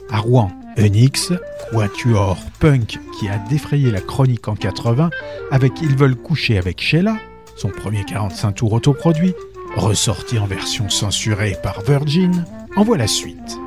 À 0.09 0.17
Rouen, 0.17 0.49
Unix, 0.75 1.31
quatuor 1.71 2.37
punk 2.59 2.99
qui 3.17 3.29
a 3.29 3.37
défrayé 3.37 3.91
la 3.91 4.01
chronique 4.01 4.47
en 4.47 4.55
80 4.55 5.09
avec 5.51 5.81
Ils 5.81 5.95
veulent 5.95 6.15
coucher 6.15 6.57
avec 6.57 6.81
Sheila, 6.81 7.17
son 7.55 7.69
premier 7.69 8.03
45 8.03 8.53
tours 8.53 8.73
autoproduit, 8.73 9.33
ressorti 9.75 10.39
en 10.39 10.45
version 10.45 10.89
censurée 10.89 11.55
par 11.61 11.81
Virgin, 11.81 12.45
en 12.75 12.83
voit 12.83 12.97
la 12.97 13.07
suite. 13.07 13.57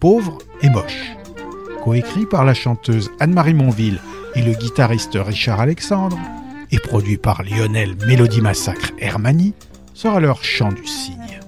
Pauvre 0.00 0.38
et 0.62 0.70
moche. 0.70 1.12
Coécrit 1.82 2.26
par 2.26 2.44
la 2.44 2.54
chanteuse 2.54 3.10
Anne-Marie 3.20 3.54
Monville 3.54 4.00
et 4.34 4.42
le 4.42 4.52
guitariste 4.52 5.18
Richard 5.20 5.60
Alexandre, 5.60 6.18
et 6.70 6.78
produit 6.78 7.16
par 7.16 7.42
Lionel 7.42 7.96
Mélodie 8.06 8.42
Massacre 8.42 8.92
Hermani, 8.98 9.54
sera 9.94 10.20
leur 10.20 10.44
chant 10.44 10.70
du 10.70 10.86
cygne. 10.86 11.40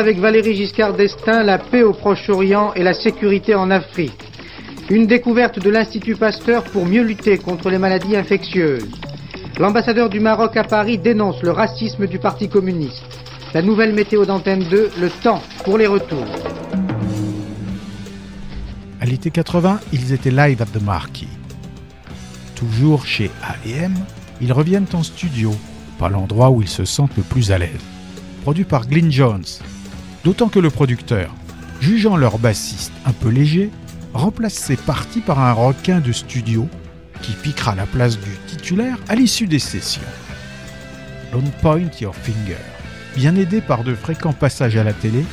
Avec 0.00 0.18
Valérie 0.18 0.56
Giscard 0.56 0.94
d'Estaing, 0.94 1.42
la 1.42 1.58
paix 1.58 1.82
au 1.82 1.92
Proche-Orient 1.92 2.72
et 2.74 2.82
la 2.82 2.94
sécurité 2.94 3.54
en 3.54 3.70
Afrique. 3.70 4.18
Une 4.88 5.06
découverte 5.06 5.58
de 5.58 5.68
l'Institut 5.68 6.16
Pasteur 6.16 6.64
pour 6.64 6.86
mieux 6.86 7.02
lutter 7.02 7.36
contre 7.36 7.68
les 7.68 7.76
maladies 7.76 8.16
infectieuses. 8.16 8.88
L'ambassadeur 9.58 10.08
du 10.08 10.18
Maroc 10.18 10.56
à 10.56 10.64
Paris 10.64 10.96
dénonce 10.96 11.42
le 11.42 11.50
racisme 11.50 12.06
du 12.06 12.18
Parti 12.18 12.48
communiste. 12.48 13.04
La 13.52 13.60
nouvelle 13.60 13.92
météo 13.92 14.24
d'antenne 14.24 14.64
2, 14.70 14.90
le 14.98 15.10
temps 15.22 15.42
pour 15.64 15.76
les 15.76 15.86
retours. 15.86 16.24
À 19.02 19.04
l'été 19.04 19.30
80, 19.30 19.80
ils 19.92 20.14
étaient 20.14 20.30
live 20.30 20.62
at 20.62 20.78
the 20.78 20.82
Marquee. 20.82 21.28
Toujours 22.54 23.04
chez 23.04 23.30
A&M, 23.42 23.92
ils 24.40 24.52
reviennent 24.54 24.86
en 24.94 25.02
studio, 25.02 25.52
pas 25.98 26.08
l'endroit 26.08 26.48
où 26.48 26.62
ils 26.62 26.68
se 26.68 26.86
sentent 26.86 27.18
le 27.18 27.22
plus 27.22 27.52
à 27.52 27.58
l'aise. 27.58 27.84
Produit 28.42 28.64
par 28.64 28.86
Glyn 28.86 29.10
Jones. 29.10 29.44
D'autant 30.24 30.48
que 30.48 30.58
le 30.58 30.70
producteur, 30.70 31.34
jugeant 31.80 32.16
leur 32.16 32.38
bassiste 32.38 32.92
un 33.06 33.12
peu 33.12 33.30
léger, 33.30 33.70
remplace 34.12 34.54
ses 34.54 34.76
parties 34.76 35.20
par 35.20 35.40
un 35.40 35.52
requin 35.52 36.00
de 36.00 36.12
studio 36.12 36.68
qui 37.22 37.32
piquera 37.32 37.74
la 37.74 37.86
place 37.86 38.18
du 38.18 38.30
titulaire 38.46 38.98
à 39.08 39.14
l'issue 39.14 39.46
des 39.46 39.58
sessions. 39.58 40.02
Don't 41.32 41.50
Point 41.62 41.90
Your 42.00 42.14
Finger, 42.14 42.58
bien 43.16 43.34
aidé 43.36 43.60
par 43.60 43.82
de 43.82 43.94
fréquents 43.94 44.32
passages 44.32 44.76
à 44.76 44.84
la 44.84 44.92
télé, 44.92 45.24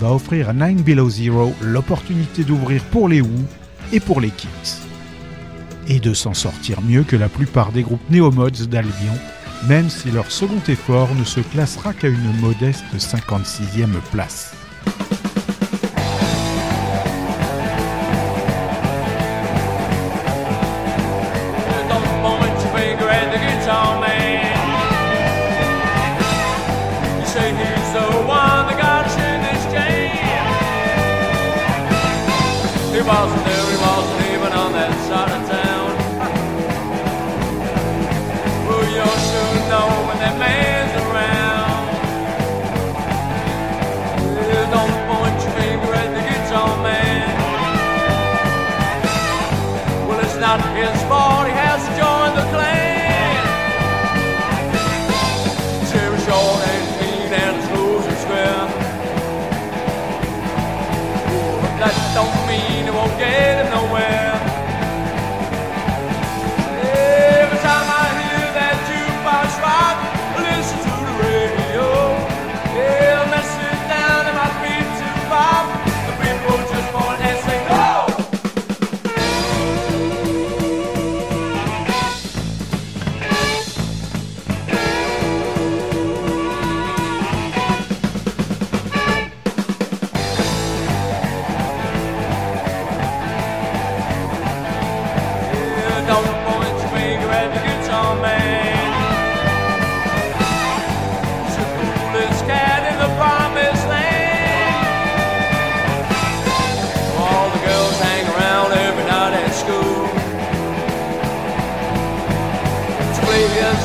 va 0.00 0.12
offrir 0.12 0.48
à 0.48 0.52
Nine 0.54 0.82
Below 0.82 1.10
Zero 1.10 1.54
l'opportunité 1.60 2.42
d'ouvrir 2.42 2.82
pour 2.84 3.08
les 3.08 3.20
Who 3.20 3.28
et 3.92 4.00
pour 4.00 4.20
les 4.20 4.30
Kings. 4.30 4.78
Et 5.86 5.98
de 5.98 6.14
s'en 6.14 6.32
sortir 6.32 6.80
mieux 6.80 7.02
que 7.02 7.16
la 7.16 7.28
plupart 7.28 7.72
des 7.72 7.82
groupes 7.82 8.08
néo-mods 8.10 8.66
d'Albion, 8.68 9.18
même 9.68 9.90
si 9.90 10.10
leur 10.10 10.30
second 10.30 10.62
effort 10.68 11.14
ne 11.14 11.24
se 11.24 11.40
classera 11.40 11.92
qu'à 11.92 12.08
une 12.08 12.32
modeste 12.40 12.84
56e 12.96 14.00
place. 14.10 14.54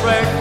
resurrection. 0.05 0.34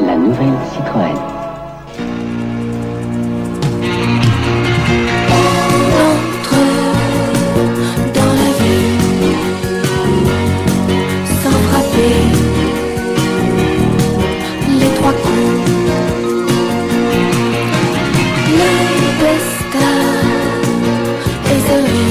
La 0.00 0.16
nouvelle 0.16 0.54
Citroën. 0.72 1.14
dans 8.14 8.32
la 8.40 8.50
vie 8.60 9.34
sans 11.42 11.58
frapper 11.68 12.16
les 14.80 14.92
trois 14.96 15.12
coups. 15.12 15.60
Le 18.52 18.70
destin 19.22 19.96
est 21.50 21.62
serré. 21.68 22.06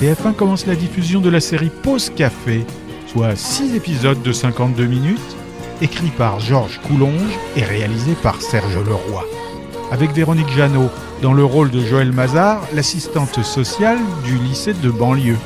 TF1 0.00 0.34
commence 0.34 0.66
la 0.66 0.74
diffusion 0.74 1.20
de 1.20 1.28
la 1.28 1.40
série 1.40 1.70
Pause 1.82 2.10
Café, 2.14 2.64
soit 3.08 3.36
6 3.36 3.74
épisodes 3.74 4.20
de 4.22 4.32
52 4.32 4.84
minutes, 4.84 5.36
écrits 5.80 6.12
par 6.16 6.40
Georges 6.40 6.78
Coulonge 6.86 7.38
et 7.56 7.62
réalisés 7.62 8.16
par 8.22 8.42
Serge 8.42 8.76
Leroy. 8.76 9.24
Avec 9.90 10.12
Véronique 10.12 10.50
Jeannot 10.50 10.90
dans 11.22 11.32
le 11.32 11.44
rôle 11.44 11.70
de 11.70 11.80
Joël 11.80 12.12
Mazard, 12.12 12.60
l'assistante 12.74 13.42
sociale 13.42 13.98
du 14.24 14.36
lycée 14.36 14.74
de 14.74 14.90
banlieue. 14.90 15.38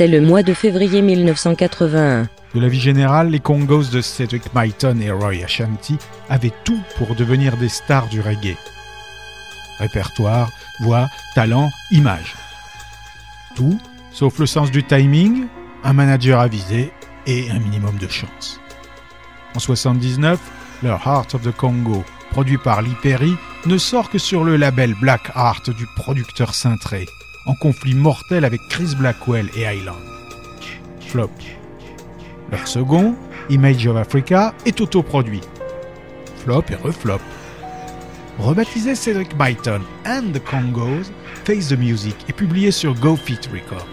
C'est 0.00 0.08
le 0.08 0.22
mois 0.22 0.42
de 0.42 0.54
février 0.54 1.02
1981. 1.02 2.26
De 2.54 2.58
la 2.58 2.68
vie 2.68 2.80
générale, 2.80 3.28
les 3.28 3.38
Congos 3.38 3.90
de 3.92 4.00
Cedric 4.00 4.44
Myton 4.54 4.98
et 4.98 5.10
Roy 5.10 5.44
Ashanti 5.44 5.98
avaient 6.30 6.54
tout 6.64 6.80
pour 6.96 7.14
devenir 7.14 7.58
des 7.58 7.68
stars 7.68 8.08
du 8.08 8.22
reggae. 8.22 8.56
Répertoire, 9.78 10.50
voix, 10.80 11.10
talent, 11.34 11.68
image. 11.90 12.34
Tout, 13.56 13.78
sauf 14.10 14.38
le 14.38 14.46
sens 14.46 14.70
du 14.70 14.82
timing, 14.84 15.48
un 15.84 15.92
manager 15.92 16.40
avisé 16.40 16.90
et 17.26 17.50
un 17.50 17.58
minimum 17.58 17.98
de 17.98 18.08
chance. 18.08 18.58
En 19.54 19.58
79, 19.58 20.40
leur 20.82 21.06
Heart 21.06 21.34
of 21.34 21.42
the 21.42 21.54
Congo, 21.54 22.04
produit 22.30 22.56
par 22.56 22.80
Lee 22.80 22.96
Perry, 23.02 23.34
ne 23.66 23.76
sort 23.76 24.08
que 24.08 24.16
sur 24.16 24.44
le 24.44 24.56
label 24.56 24.94
Black 24.98 25.30
Art 25.34 25.60
du 25.76 25.86
producteur 25.94 26.54
cintré, 26.54 27.04
en 27.50 27.54
conflit 27.54 27.94
mortel 27.94 28.44
avec 28.44 28.60
Chris 28.68 28.94
Blackwell 28.96 29.48
et 29.56 29.62
Island. 29.62 29.98
Flop. 31.00 31.30
Leur 32.52 32.66
second, 32.68 33.16
Image 33.48 33.88
of 33.88 33.96
Africa, 33.96 34.54
est 34.66 34.80
autoproduit. 34.80 35.40
Flop 36.44 36.62
et 36.70 36.76
reflop. 36.76 37.20
Rebaptisé 38.38 38.94
Cedric 38.94 39.36
Byton 39.36 39.80
and 40.06 40.30
the 40.32 40.38
Congos, 40.44 41.10
Face 41.44 41.68
the 41.68 41.78
Music 41.78 42.14
est 42.28 42.32
publié 42.32 42.70
sur 42.70 42.94
Go 42.94 43.16
Fit 43.16 43.40
Records, 43.52 43.88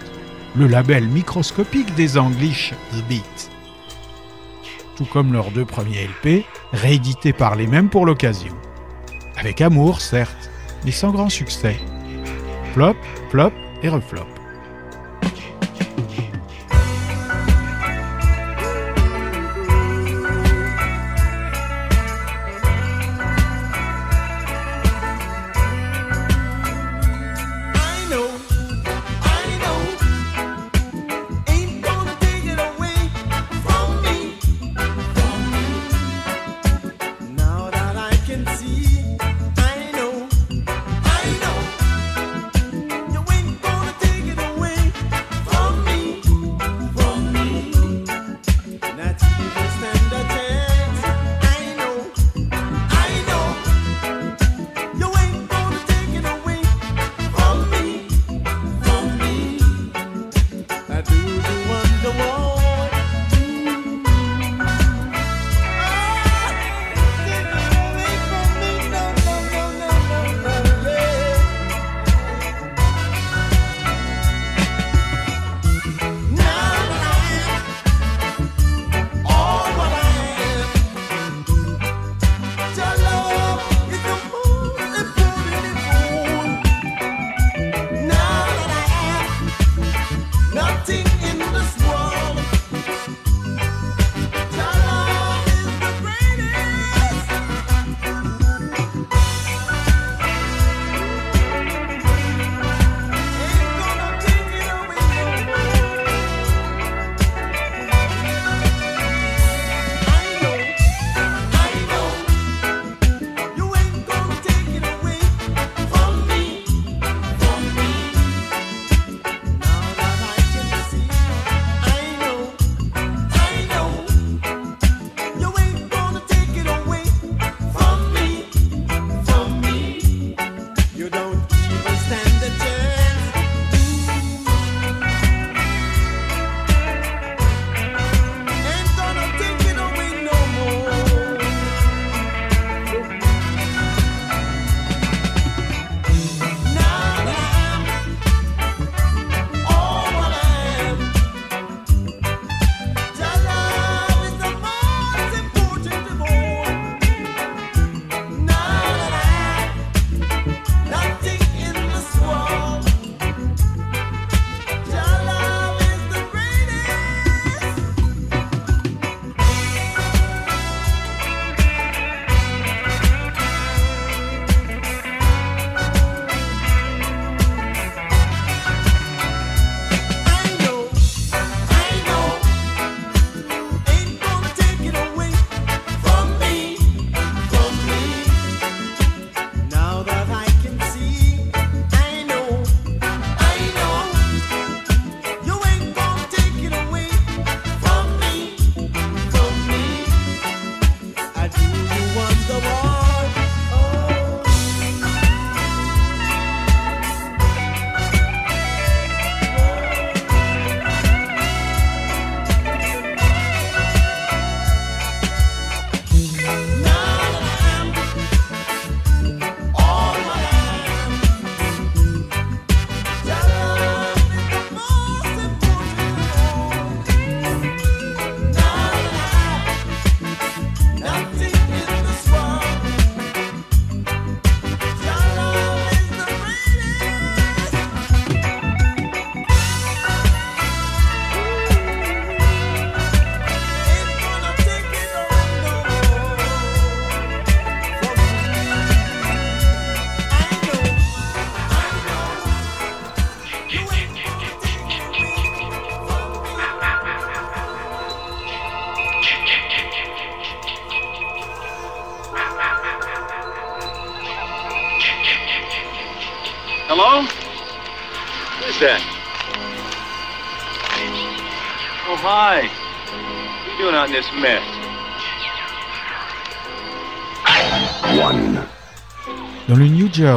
le 0.54 0.68
label 0.68 1.08
microscopique 1.08 1.92
des 1.96 2.16
Anglish 2.16 2.72
The 2.92 3.08
Beat. 3.08 3.50
Tout 4.96 5.06
comme 5.06 5.32
leurs 5.32 5.50
deux 5.50 5.64
premiers 5.64 6.06
LP, 6.06 6.44
réédités 6.72 7.32
par 7.32 7.56
les 7.56 7.66
mêmes 7.66 7.88
pour 7.88 8.06
l'occasion. 8.06 8.54
Avec 9.36 9.60
amour, 9.60 10.00
certes, 10.00 10.48
mais 10.84 10.92
sans 10.92 11.10
grand 11.10 11.28
succès. 11.28 11.76
Flop, 12.74 12.96
flop 13.30 13.52
et 13.82 13.88
reflop. 13.88 14.37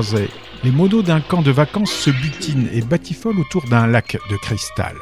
Jersey, 0.01 0.29
les 0.63 0.71
modos 0.71 1.03
d'un 1.03 1.21
camp 1.21 1.43
de 1.43 1.51
vacances 1.51 1.91
se 1.91 2.09
butinent 2.09 2.69
et 2.73 2.81
batifolent 2.81 3.39
autour 3.39 3.67
d'un 3.67 3.85
lac 3.85 4.17
de 4.31 4.37
cristal. 4.37 4.95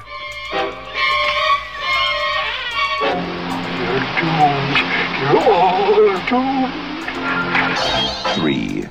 Three. 8.36 8.84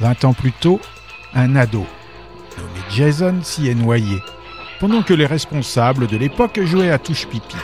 20 0.00 0.24
ans 0.24 0.32
plus 0.32 0.52
tôt, 0.52 0.80
un 1.34 1.54
ado, 1.54 1.86
nommé 2.58 2.80
Jason, 2.90 3.40
s'y 3.42 3.68
est 3.68 3.74
noyé, 3.74 4.18
pendant 4.80 5.02
que 5.02 5.14
les 5.14 5.26
responsables 5.26 6.08
de 6.08 6.16
l'époque 6.16 6.58
jouaient 6.64 6.90
à 6.90 6.98
touche 6.98 7.26
pipi. 7.26 7.56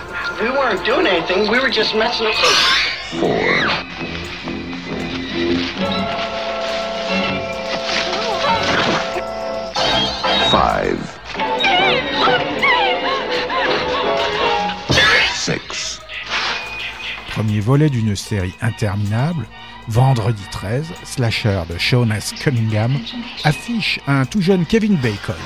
We 6.01 6.30
Five. 10.51 10.98
Six. 15.32 16.01
Premier 17.30 17.61
volet 17.61 17.88
d'une 17.88 18.16
série 18.16 18.57
interminable, 18.61 19.46
Vendredi 19.86 20.42
13, 20.51 20.86
slasher 21.05 21.62
de 21.70 21.78
Sean 21.78 22.11
S. 22.11 22.34
Cunningham, 22.42 22.98
affiche 23.44 24.01
un 24.09 24.24
tout 24.24 24.40
jeune 24.40 24.66
Kevin 24.66 24.96
Bacon, 24.96 25.36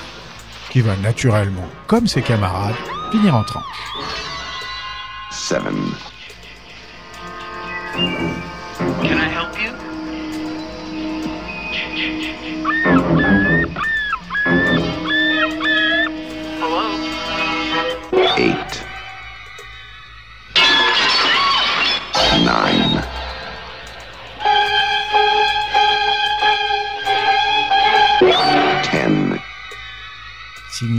qui 0.70 0.80
va 0.80 0.96
naturellement, 0.96 1.68
comme 1.86 2.06
ses 2.06 2.22
camarades, 2.22 2.74
finir 3.12 3.34
en 3.34 3.44
tranche. 3.44 3.64
Seven. 5.30 5.76
Can 9.02 9.18
I 9.18 9.28
help 9.28 9.58
you? 9.58 9.83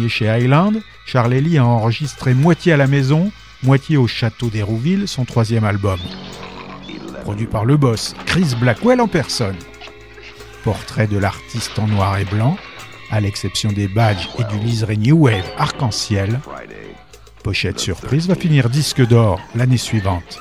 Chez 0.10 0.30
Highland, 0.30 0.82
Charlely 1.06 1.58
a 1.58 1.66
enregistré 1.66 2.34
moitié 2.34 2.74
à 2.74 2.78
la 2.78 2.88
maison, 2.88 3.32
moitié 3.64 3.98
au 3.98 4.08
château 4.08 4.50
d'Hérouville, 4.50 5.08
son 5.08 5.26
troisième 5.26 5.64
album. 5.64 6.00
Produit 7.24 7.48
par 7.48 7.66
le 7.66 7.78
boss, 7.78 8.16
Chris 8.26 8.56
Blackwell 8.60 9.02
en 9.02 9.08
personne. 9.08 9.56
Portrait 10.64 11.08
de 11.08 11.18
l'artiste 11.18 11.78
en 11.80 11.88
noir 11.88 12.18
et 12.18 12.26
blanc, 12.26 12.58
à 13.12 13.20
l'exception 13.20 13.72
des 13.72 13.88
badges 13.88 14.30
et 14.40 14.44
du 14.46 14.64
liseré 14.64 14.98
New 14.98 15.18
Wave 15.18 15.46
arc-en-ciel. 15.58 16.40
Pochette 17.44 17.80
surprise 17.80 18.28
va 18.28 18.36
finir 18.36 18.70
disque 18.70 19.06
d'or 19.06 19.40
l'année 19.56 19.78
suivante. 19.78 20.40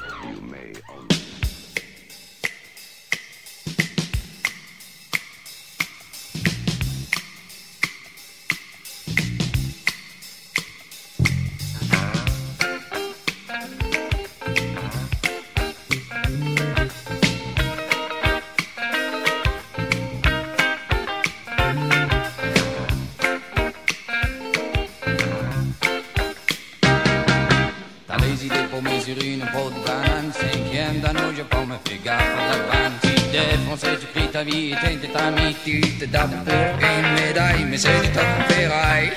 T'as 28.16 28.26
les 28.26 28.46
idées 28.46 28.68
paumées 28.70 29.00
sur 29.00 29.16
une 29.24 29.40
peau 29.52 29.70
de 29.70 29.84
banane 29.84 30.30
Cinquième 30.32 31.00
d'anneau, 31.00 31.32
je 31.36 31.42
prends 31.42 31.66
me 31.66 31.74
fais 31.84 31.98
gaffe 32.04 32.20
à 32.20 32.48
la 32.48 32.62
panne 32.70 32.92
Tu 33.02 33.08
défonces, 33.32 33.80
tu 34.00 34.06
cries 34.14 34.30
ta 34.30 34.44
vie 34.44 34.72
et 34.72 34.76
t'es 34.76 35.08
tes 35.08 35.16
amis 35.16 35.56
Tu 35.64 35.80
te 35.80 36.04
dates 36.04 36.44
pour 36.44 36.54
une 36.54 37.14
médaille 37.14 37.64
Mais 37.68 37.78
c'est 37.78 38.00
du 38.00 38.08
top 38.10 38.24
en 38.38 38.52
ferraille 38.52 39.10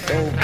presse 0.00 0.43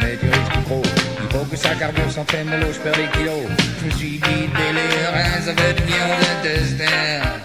mais 0.00 0.16
tu 0.16 0.26
risques 0.26 0.64
trop 0.64 0.82
Il 1.22 1.36
faut 1.36 1.44
que 1.44 1.56
ça 1.56 1.74
carbure 1.74 2.10
sans 2.10 2.24
fait 2.24 2.44
mollo 2.44 2.72
je 2.72 2.78
perds 2.80 2.96
des 2.96 3.18
kilos 3.18 3.46
Je 3.80 3.86
me 3.86 3.90
suis 3.90 4.18
dit 4.18 4.48
les 4.56 5.06
reins 5.06 5.40
ça 5.44 5.54
fait 5.54 5.86
bien 5.86 6.06
aux 6.06 6.38
intestins 6.38 7.42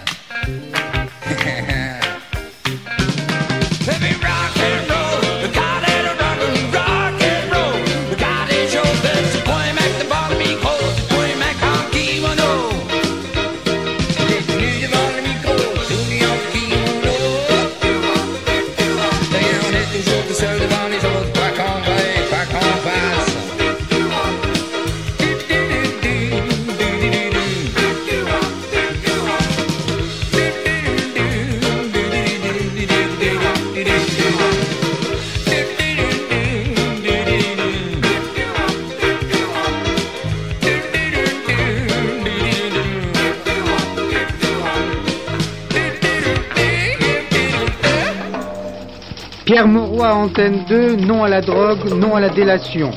Antenne 50.06 50.64
2, 50.68 50.96
non 50.98 51.24
à 51.24 51.30
la 51.30 51.42
drogue, 51.42 51.94
non 51.96 52.16
à 52.16 52.20
la 52.20 52.30
délation. 52.30 52.92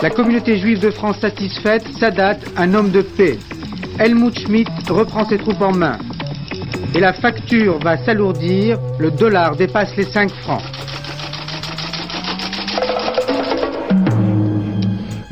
La 0.00 0.10
communauté 0.10 0.58
juive 0.58 0.78
de 0.78 0.90
France 0.90 1.18
satisfaite, 1.18 1.84
Sadat, 1.98 2.38
un 2.56 2.72
homme 2.74 2.90
de 2.90 3.02
paix. 3.02 3.38
Helmut 3.98 4.38
Schmidt 4.38 4.70
reprend 4.88 5.28
ses 5.28 5.38
troupes 5.38 5.60
en 5.60 5.72
main. 5.72 5.98
Et 6.94 7.00
la 7.00 7.12
facture 7.12 7.78
va 7.80 7.96
s'alourdir, 7.96 8.78
le 8.98 9.10
dollar 9.10 9.56
dépasse 9.56 9.96
les 9.96 10.04
5 10.04 10.30
francs. 10.42 10.62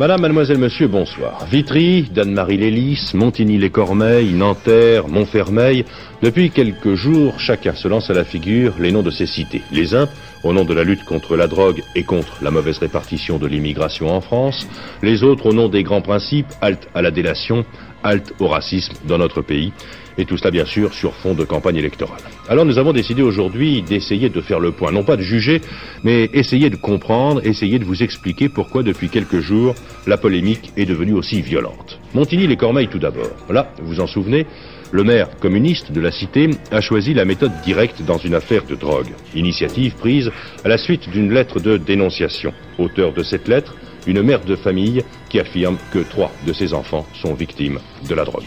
Madame, 0.05 0.21
mademoiselle, 0.21 0.59
monsieur, 0.59 0.87
bonsoir. 0.87 1.47
Vitry, 1.47 2.03
Danemarie 2.03 2.59
Lélis, 2.59 3.13
Montigny-les-Cormeilles, 3.15 4.35
Nanterre, 4.35 5.09
Montfermeil, 5.09 5.87
depuis 6.23 6.51
quelques 6.51 6.95
jours, 6.95 7.41
chacun 7.41 7.75
se 7.75 7.89
lance 7.89 8.11
à 8.11 8.13
la 8.13 8.25
figure 8.25 8.75
les 8.79 8.93
noms 8.93 9.03
de 9.03 9.11
ces 9.11 9.25
cités. 9.25 9.63
Les 9.73 9.95
uns, 9.95 10.07
au 10.43 10.53
nom 10.53 10.67
de 10.67 10.75
la 10.75 10.85
lutte 10.85 11.07
contre 11.07 11.37
la 11.37 11.47
drogue 11.47 11.83
et 11.95 12.03
contre 12.03 12.37
la 12.43 12.51
mauvaise 12.51 12.77
répartition 12.77 13.39
de 13.39 13.47
l'immigration 13.47 14.11
en 14.11 14.21
France, 14.21 14.69
les 15.03 15.23
autres 15.25 15.47
au 15.47 15.55
nom 15.55 15.71
des 15.71 15.83
grands 15.83 16.03
principes, 16.03 16.53
halte 16.61 16.87
à 16.95 17.01
la 17.01 17.11
délation, 17.11 17.65
halte 18.03 18.35
au 18.41 18.49
racisme 18.49 18.93
dans 19.09 19.17
notre 19.17 19.41
pays, 19.41 19.73
et 20.19 20.25
tout 20.25 20.37
cela 20.37 20.51
bien 20.51 20.65
sûr 20.65 20.93
sur 20.93 21.15
fond 21.15 21.35
de 21.35 21.45
campagne 21.45 21.77
électorale. 21.77 22.21
Alors 22.49 22.65
nous 22.65 22.79
avons 22.79 22.93
décidé 22.93 23.23
aujourd'hui 23.23 23.83
d'essayer 23.83 24.29
de 24.29 24.41
faire 24.41 24.61
le 24.61 24.73
point, 24.73 24.93
non 24.93 25.05
pas 25.05 25.17
de 25.17 25.23
juger, 25.23 25.61
mais 26.03 26.31
essayer 26.33 26.71
de 26.71 26.77
comprendre, 26.77 27.41
essayer 27.45 27.79
de 27.79 27.85
vous 27.85 28.03
expliquer 28.03 28.49
pourquoi 28.49 28.83
depuis 28.83 29.09
quelques 29.09 29.41
jours 29.41 29.75
la 30.07 30.17
polémique 30.17 30.73
est 30.77 30.87
devenue 30.87 31.15
aussi 31.15 31.43
violente. 31.43 31.99
Montigny-les-Cormeilles 32.15 32.89
tout 32.89 32.99
d'abord. 32.99 33.31
Là, 33.51 33.73
vous 33.81 33.95
vous 33.95 34.01
en 34.01 34.07
souvenez, 34.07 34.47
le 34.93 35.03
maire 35.03 35.29
communiste 35.41 35.91
de 35.91 36.01
la 36.01 36.13
cité 36.13 36.51
a 36.71 36.81
choisi 36.81 37.15
la 37.15 37.25
méthode 37.25 37.53
directe 37.65 38.03
dans 38.03 38.19
une 38.19 38.35
affaire 38.35 38.65
de 38.65 38.75
drogue. 38.75 39.13
Initiative 39.35 39.95
prise 39.97 40.31
à 40.65 40.69
la 40.69 40.79
suite 40.79 41.11
d'une 41.11 41.33
lettre 41.33 41.59
de 41.59 41.77
dénonciation. 41.77 42.53
Auteur 42.79 43.13
de 43.13 43.23
cette 43.23 43.49
lettre, 43.49 43.75
une 44.07 44.23
mère 44.23 44.45
de 44.45 44.55
famille 44.55 45.03
qui 45.29 45.41
affirme 45.41 45.79
que 45.93 45.99
trois 45.99 46.31
de 46.47 46.53
ses 46.53 46.75
enfants 46.75 47.07
sont 47.15 47.35
victimes 47.35 47.81
de 48.09 48.15
la 48.15 48.25
drogue. 48.25 48.45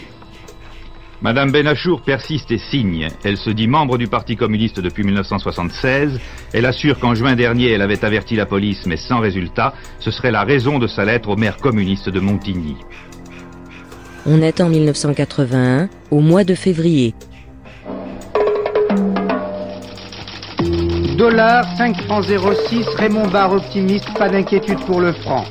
Madame 1.21 1.51
Benachour 1.51 2.01
persiste 2.01 2.51
et 2.51 2.59
signe. 2.59 3.07
Elle 3.23 3.37
se 3.37 3.49
dit 3.49 3.67
membre 3.67 3.97
du 3.97 4.07
Parti 4.07 4.35
communiste 4.35 4.79
depuis 4.79 5.03
1976. 5.03 6.19
Elle 6.53 6.65
assure 6.65 6.99
qu'en 6.99 7.15
juin 7.15 7.35
dernier, 7.35 7.71
elle 7.71 7.81
avait 7.81 8.05
averti 8.05 8.35
la 8.35 8.45
police, 8.45 8.85
mais 8.85 8.97
sans 8.97 9.19
résultat. 9.19 9.73
Ce 9.99 10.11
serait 10.11 10.31
la 10.31 10.43
raison 10.43 10.77
de 10.77 10.85
sa 10.85 11.05
lettre 11.05 11.29
au 11.29 11.35
maire 11.35 11.57
communiste 11.57 12.09
de 12.09 12.19
Montigny. 12.19 12.75
On 14.27 14.41
est 14.41 14.61
en 14.61 14.69
1981, 14.69 15.89
au 16.11 16.19
mois 16.19 16.43
de 16.43 16.53
février. 16.53 17.15
Dollar 21.17 21.65
5 21.77 21.99
francs 22.03 22.25
06, 22.25 22.85
Raymond 22.95 23.27
Barre 23.29 23.53
optimiste, 23.53 24.13
pas 24.19 24.29
d'inquiétude 24.29 24.79
pour 24.85 25.01
le 25.01 25.13
franc. 25.13 25.45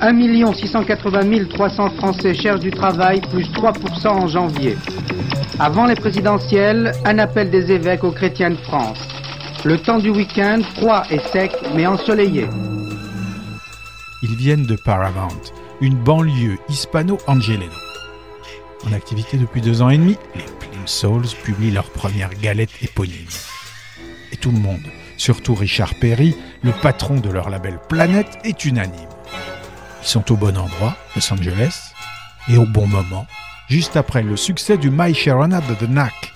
1 0.00 0.52
680 0.54 1.48
300 1.48 1.90
Français 1.96 2.34
cherchent 2.34 2.60
du 2.60 2.70
travail, 2.70 3.20
plus 3.30 3.48
3% 3.50 4.08
en 4.08 4.28
janvier. 4.28 4.76
Avant 5.58 5.86
les 5.86 5.94
présidentielles, 5.94 6.92
un 7.04 7.18
appel 7.18 7.50
des 7.50 7.72
évêques 7.72 8.04
aux 8.04 8.12
chrétiens 8.12 8.50
de 8.50 8.56
France. 8.56 8.98
Le 9.64 9.78
temps 9.78 9.98
du 9.98 10.10
week-end, 10.10 10.60
froid 10.76 11.02
et 11.10 11.18
sec, 11.18 11.52
mais 11.74 11.86
ensoleillé. 11.86 12.46
Ils 14.22 14.36
viennent 14.36 14.66
de 14.66 14.76
Paramount, 14.76 15.40
une 15.80 15.96
banlieue 15.96 16.58
hispano-angélino. 16.68 17.72
En 18.86 18.92
activité 18.92 19.38
depuis 19.38 19.62
deux 19.62 19.82
ans 19.82 19.88
et 19.88 19.98
demi, 19.98 20.16
les 20.34 20.42
Plim 20.42 20.86
Souls 20.86 21.26
publient 21.42 21.70
leur 21.70 21.90
première 21.90 22.30
galette 22.34 22.82
éponyme. 22.82 23.26
Et 24.32 24.36
tout 24.36 24.50
le 24.50 24.58
monde, 24.58 24.84
surtout 25.16 25.54
Richard 25.54 25.94
Perry, 26.00 26.36
le 26.62 26.72
patron 26.72 27.16
de 27.16 27.30
leur 27.30 27.48
label 27.48 27.78
Planète, 27.88 28.38
est 28.44 28.64
unanime. 28.66 29.15
Ils 30.06 30.10
sont 30.10 30.30
au 30.30 30.36
bon 30.36 30.56
endroit, 30.56 30.94
Los 31.16 31.32
Angeles, 31.32 31.92
et 32.48 32.56
au 32.56 32.64
bon 32.64 32.86
moment, 32.86 33.26
juste 33.68 33.96
après 33.96 34.22
le 34.22 34.36
succès 34.36 34.78
du 34.78 34.88
My 34.88 35.12
Sharona 35.12 35.60
de 35.60 35.74
The 35.74 35.88
Knack. 35.88 36.32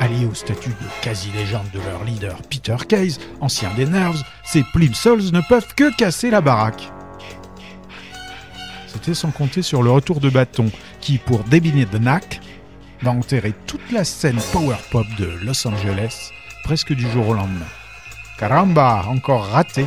Alliés 0.00 0.24
au 0.24 0.32
statut 0.32 0.70
de 0.70 1.02
quasi-légende 1.02 1.70
de 1.74 1.80
leur 1.80 2.04
leader 2.04 2.38
Peter 2.48 2.76
Case, 2.88 3.20
ancien 3.42 3.70
des 3.74 3.84
Nerves, 3.84 4.24
ces 4.44 4.62
Plim 4.72 4.94
Souls 4.94 5.30
ne 5.30 5.42
peuvent 5.42 5.74
que 5.74 5.94
casser 5.94 6.30
la 6.30 6.40
baraque. 6.40 6.90
C'était 8.86 9.12
sans 9.12 9.30
compter 9.30 9.60
sur 9.60 9.82
le 9.82 9.90
retour 9.90 10.20
de 10.20 10.30
bâton 10.30 10.70
qui, 11.02 11.18
pour 11.18 11.44
débiner 11.44 11.84
The 11.84 12.00
Knack, 12.00 12.40
va 13.02 13.10
enterrer 13.10 13.52
toute 13.66 13.92
la 13.92 14.04
scène 14.04 14.40
power 14.54 14.76
pop 14.90 15.06
de 15.18 15.26
Los 15.42 15.68
Angeles 15.68 16.30
presque 16.64 16.94
du 16.94 17.06
jour 17.10 17.28
au 17.28 17.34
lendemain. 17.34 17.66
Caramba, 18.38 19.04
encore 19.08 19.48
raté. 19.48 19.86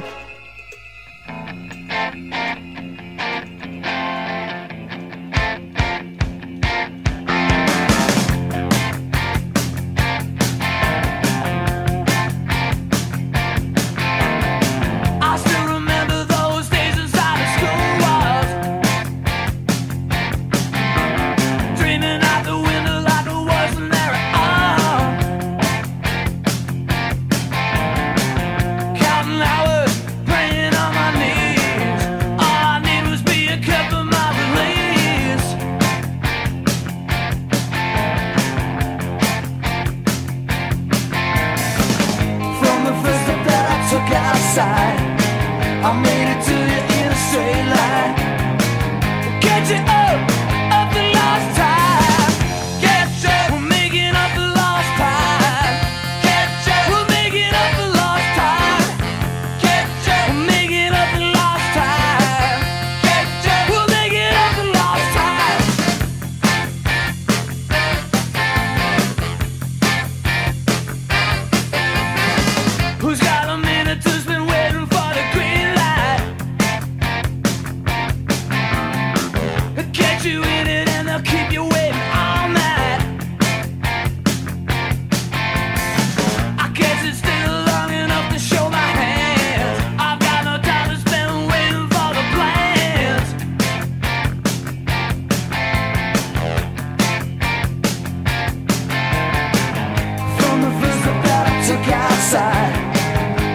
side. 102.28 102.74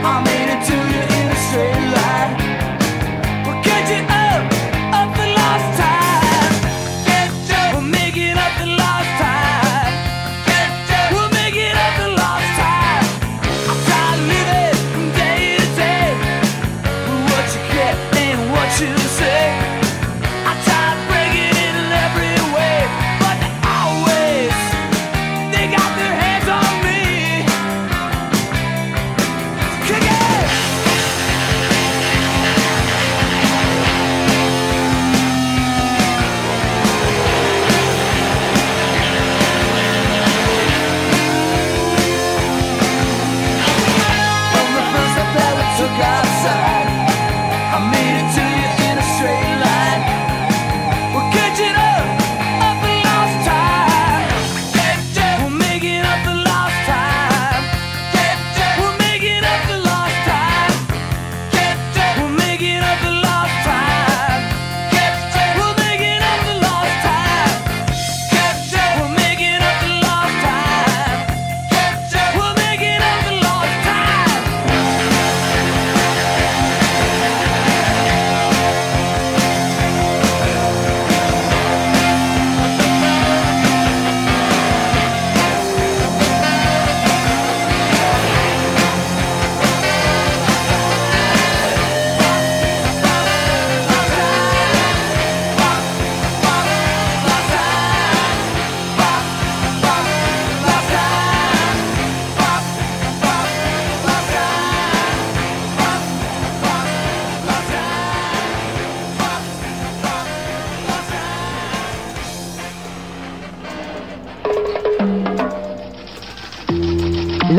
I'm 0.02 0.41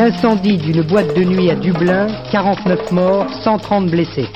L'incendie 0.05 0.57
d'une 0.57 0.81
boîte 0.81 1.15
de 1.15 1.23
nuit 1.23 1.49
à 1.49 1.55
Dublin, 1.55 2.07
49 2.29 2.91
morts, 2.91 3.25
130 3.41 3.89
blessés. 3.89 4.27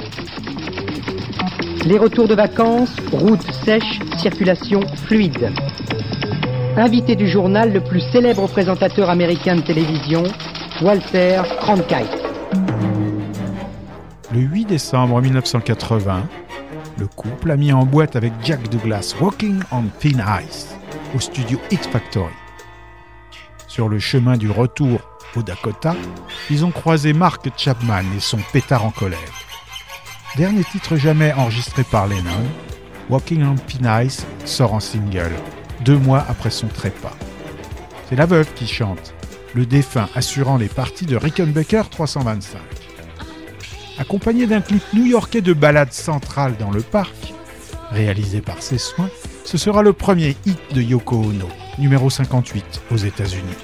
Les 1.84 1.98
retours 1.98 2.30
de 2.30 2.36
vacances, 2.36 2.96
route 3.12 3.42
sèche, 3.66 4.00
circulation 4.18 4.80
fluide. 4.96 5.52
Invité 6.78 7.18
du 7.18 7.28
journal, 7.28 7.74
le 7.74 7.82
plus 7.82 8.00
célèbre 8.00 8.48
présentateur 8.48 9.10
américain 9.10 9.58
de 9.58 9.62
télévision, 9.62 10.24
Walter 10.82 11.42
Cronkite. 11.60 12.24
Le 14.34 14.40
8 14.40 14.68
décembre 14.68 15.20
1980, 15.20 16.24
le 16.98 17.08
couple 17.08 17.52
a 17.52 17.58
mis 17.58 17.74
en 17.74 17.86
boîte 17.86 18.16
avec 18.16 18.32
Jack 18.42 18.70
Douglas 18.70 19.16
Walking 19.20 19.60
on 19.74 19.84
Thin 20.00 20.24
Ice 20.48 20.74
au 21.14 21.20
studio 21.20 21.60
Hit 21.72 21.86
Factory. 21.88 22.32
Sur 23.68 23.90
le 23.90 24.00
chemin 24.00 24.38
du 24.38 24.50
retour 24.50 25.02
au 25.36 25.42
Dakota, 25.42 25.96
ils 26.50 26.66
ont 26.66 26.72
croisé 26.72 27.14
Mark 27.14 27.48
Chapman 27.58 28.04
et 28.16 28.20
son 28.20 28.40
pétard 28.54 28.86
en 28.86 28.92
colère. 28.92 29.20
Dernier 30.36 30.64
titre 30.64 30.96
jamais 30.98 31.34
enregistré 31.34 31.84
par 31.84 32.08
Lennon, 32.08 32.46
Walking 33.10 33.44
on 33.44 33.56
Thin 33.56 34.04
Ice 34.04 34.26
sort 34.46 34.74
en 34.74 34.80
single, 34.80 35.32
deux 35.86 35.98
mois 35.98 36.26
après 36.28 36.50
son 36.50 36.68
trépas. 36.68 37.16
C'est 38.10 38.16
la 38.16 38.26
veuve 38.26 38.54
qui 38.54 38.68
chante, 38.68 39.14
le 39.54 39.66
défunt 39.66 40.10
assurant 40.16 40.58
les 40.58 40.68
parties 40.68 41.06
de 41.06 41.16
Rickenbacker 41.16 41.90
325. 41.90 42.60
Accompagné 43.98 44.46
d'un 44.46 44.62
clip 44.62 44.84
new-yorkais 44.94 45.42
de 45.42 45.54
balade 45.54 45.94
centrale 45.94 46.56
dans 46.58 46.72
le 46.72 46.82
parc, 46.82 47.34
réalisé 47.90 48.42
par 48.42 48.62
ses 48.62 48.78
soins, 48.78 49.10
ce 49.44 49.58
sera 49.58 49.82
le 49.82 49.94
premier 49.94 50.36
hit 50.46 50.60
de 50.74 50.82
Yoko 50.82 51.16
Ono, 51.16 51.48
numéro 51.80 52.10
58 52.10 52.82
aux 52.92 52.98
États-Unis. 52.98 53.56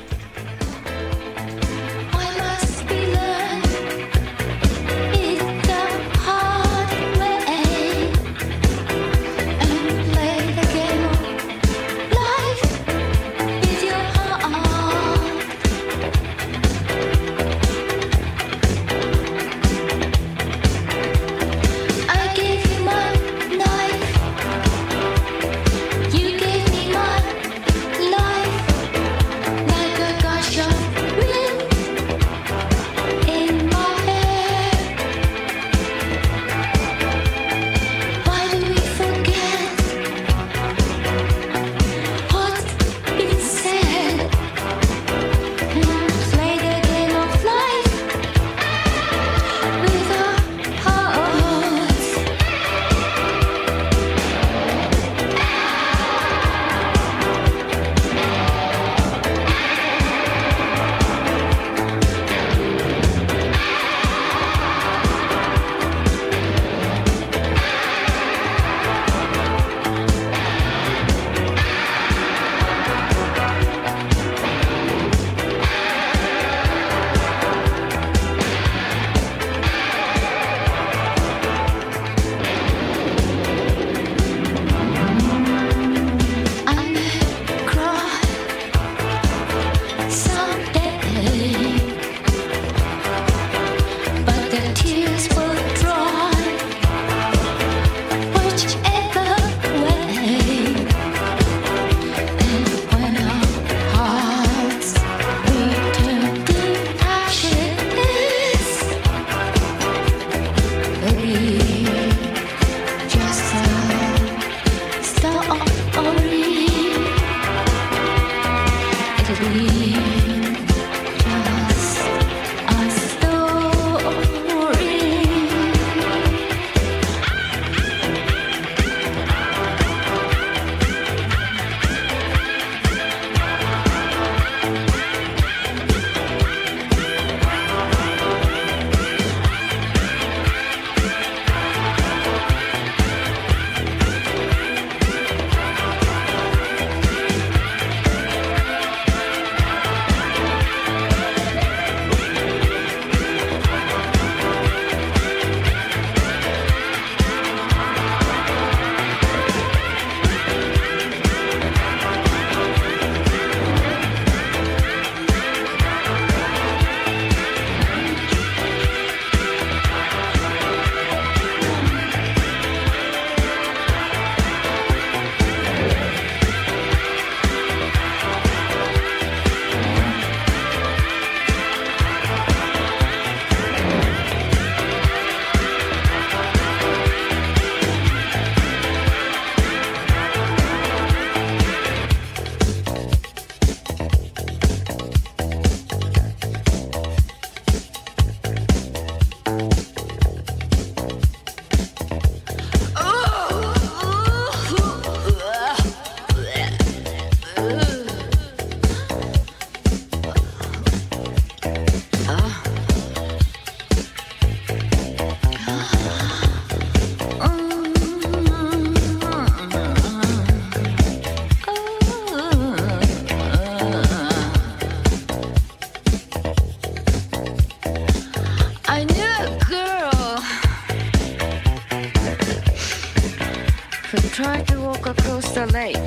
To 234.66 234.80
walk 234.82 235.06
across 235.06 235.54
the 235.54 235.66
lake. 235.68 235.98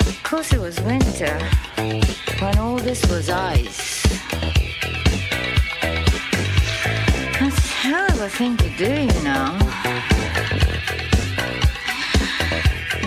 Of 0.00 0.22
course, 0.22 0.52
it 0.52 0.60
was 0.60 0.80
winter 0.80 1.38
when 2.40 2.58
all 2.58 2.76
this 2.76 3.04
was 3.10 3.28
ice. 3.28 4.02
That's 7.38 7.58
a 7.58 7.74
hell 7.82 8.12
of 8.12 8.20
a 8.20 8.28
thing 8.28 8.56
to 8.56 8.70
do, 8.76 8.92
you 8.92 9.22
know. 9.22 9.58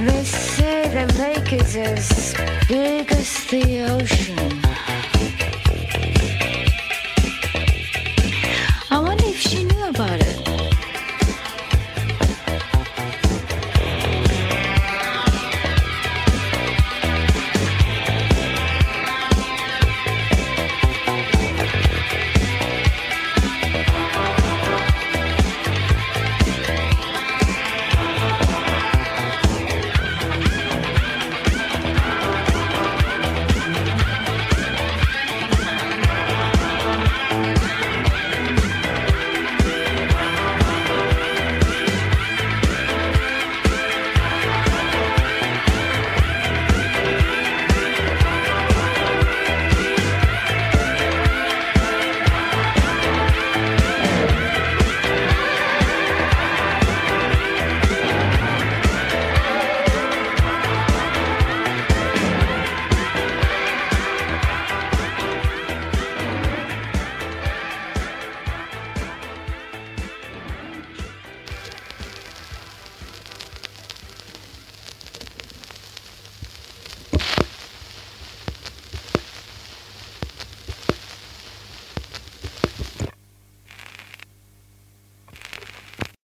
They 0.06 0.24
say 0.24 0.88
the 0.90 1.12
lake 1.18 1.54
is 1.54 1.76
as 1.76 2.36
big 2.68 3.12
as 3.12 3.46
the 3.48 3.82
ocean. 3.82 4.95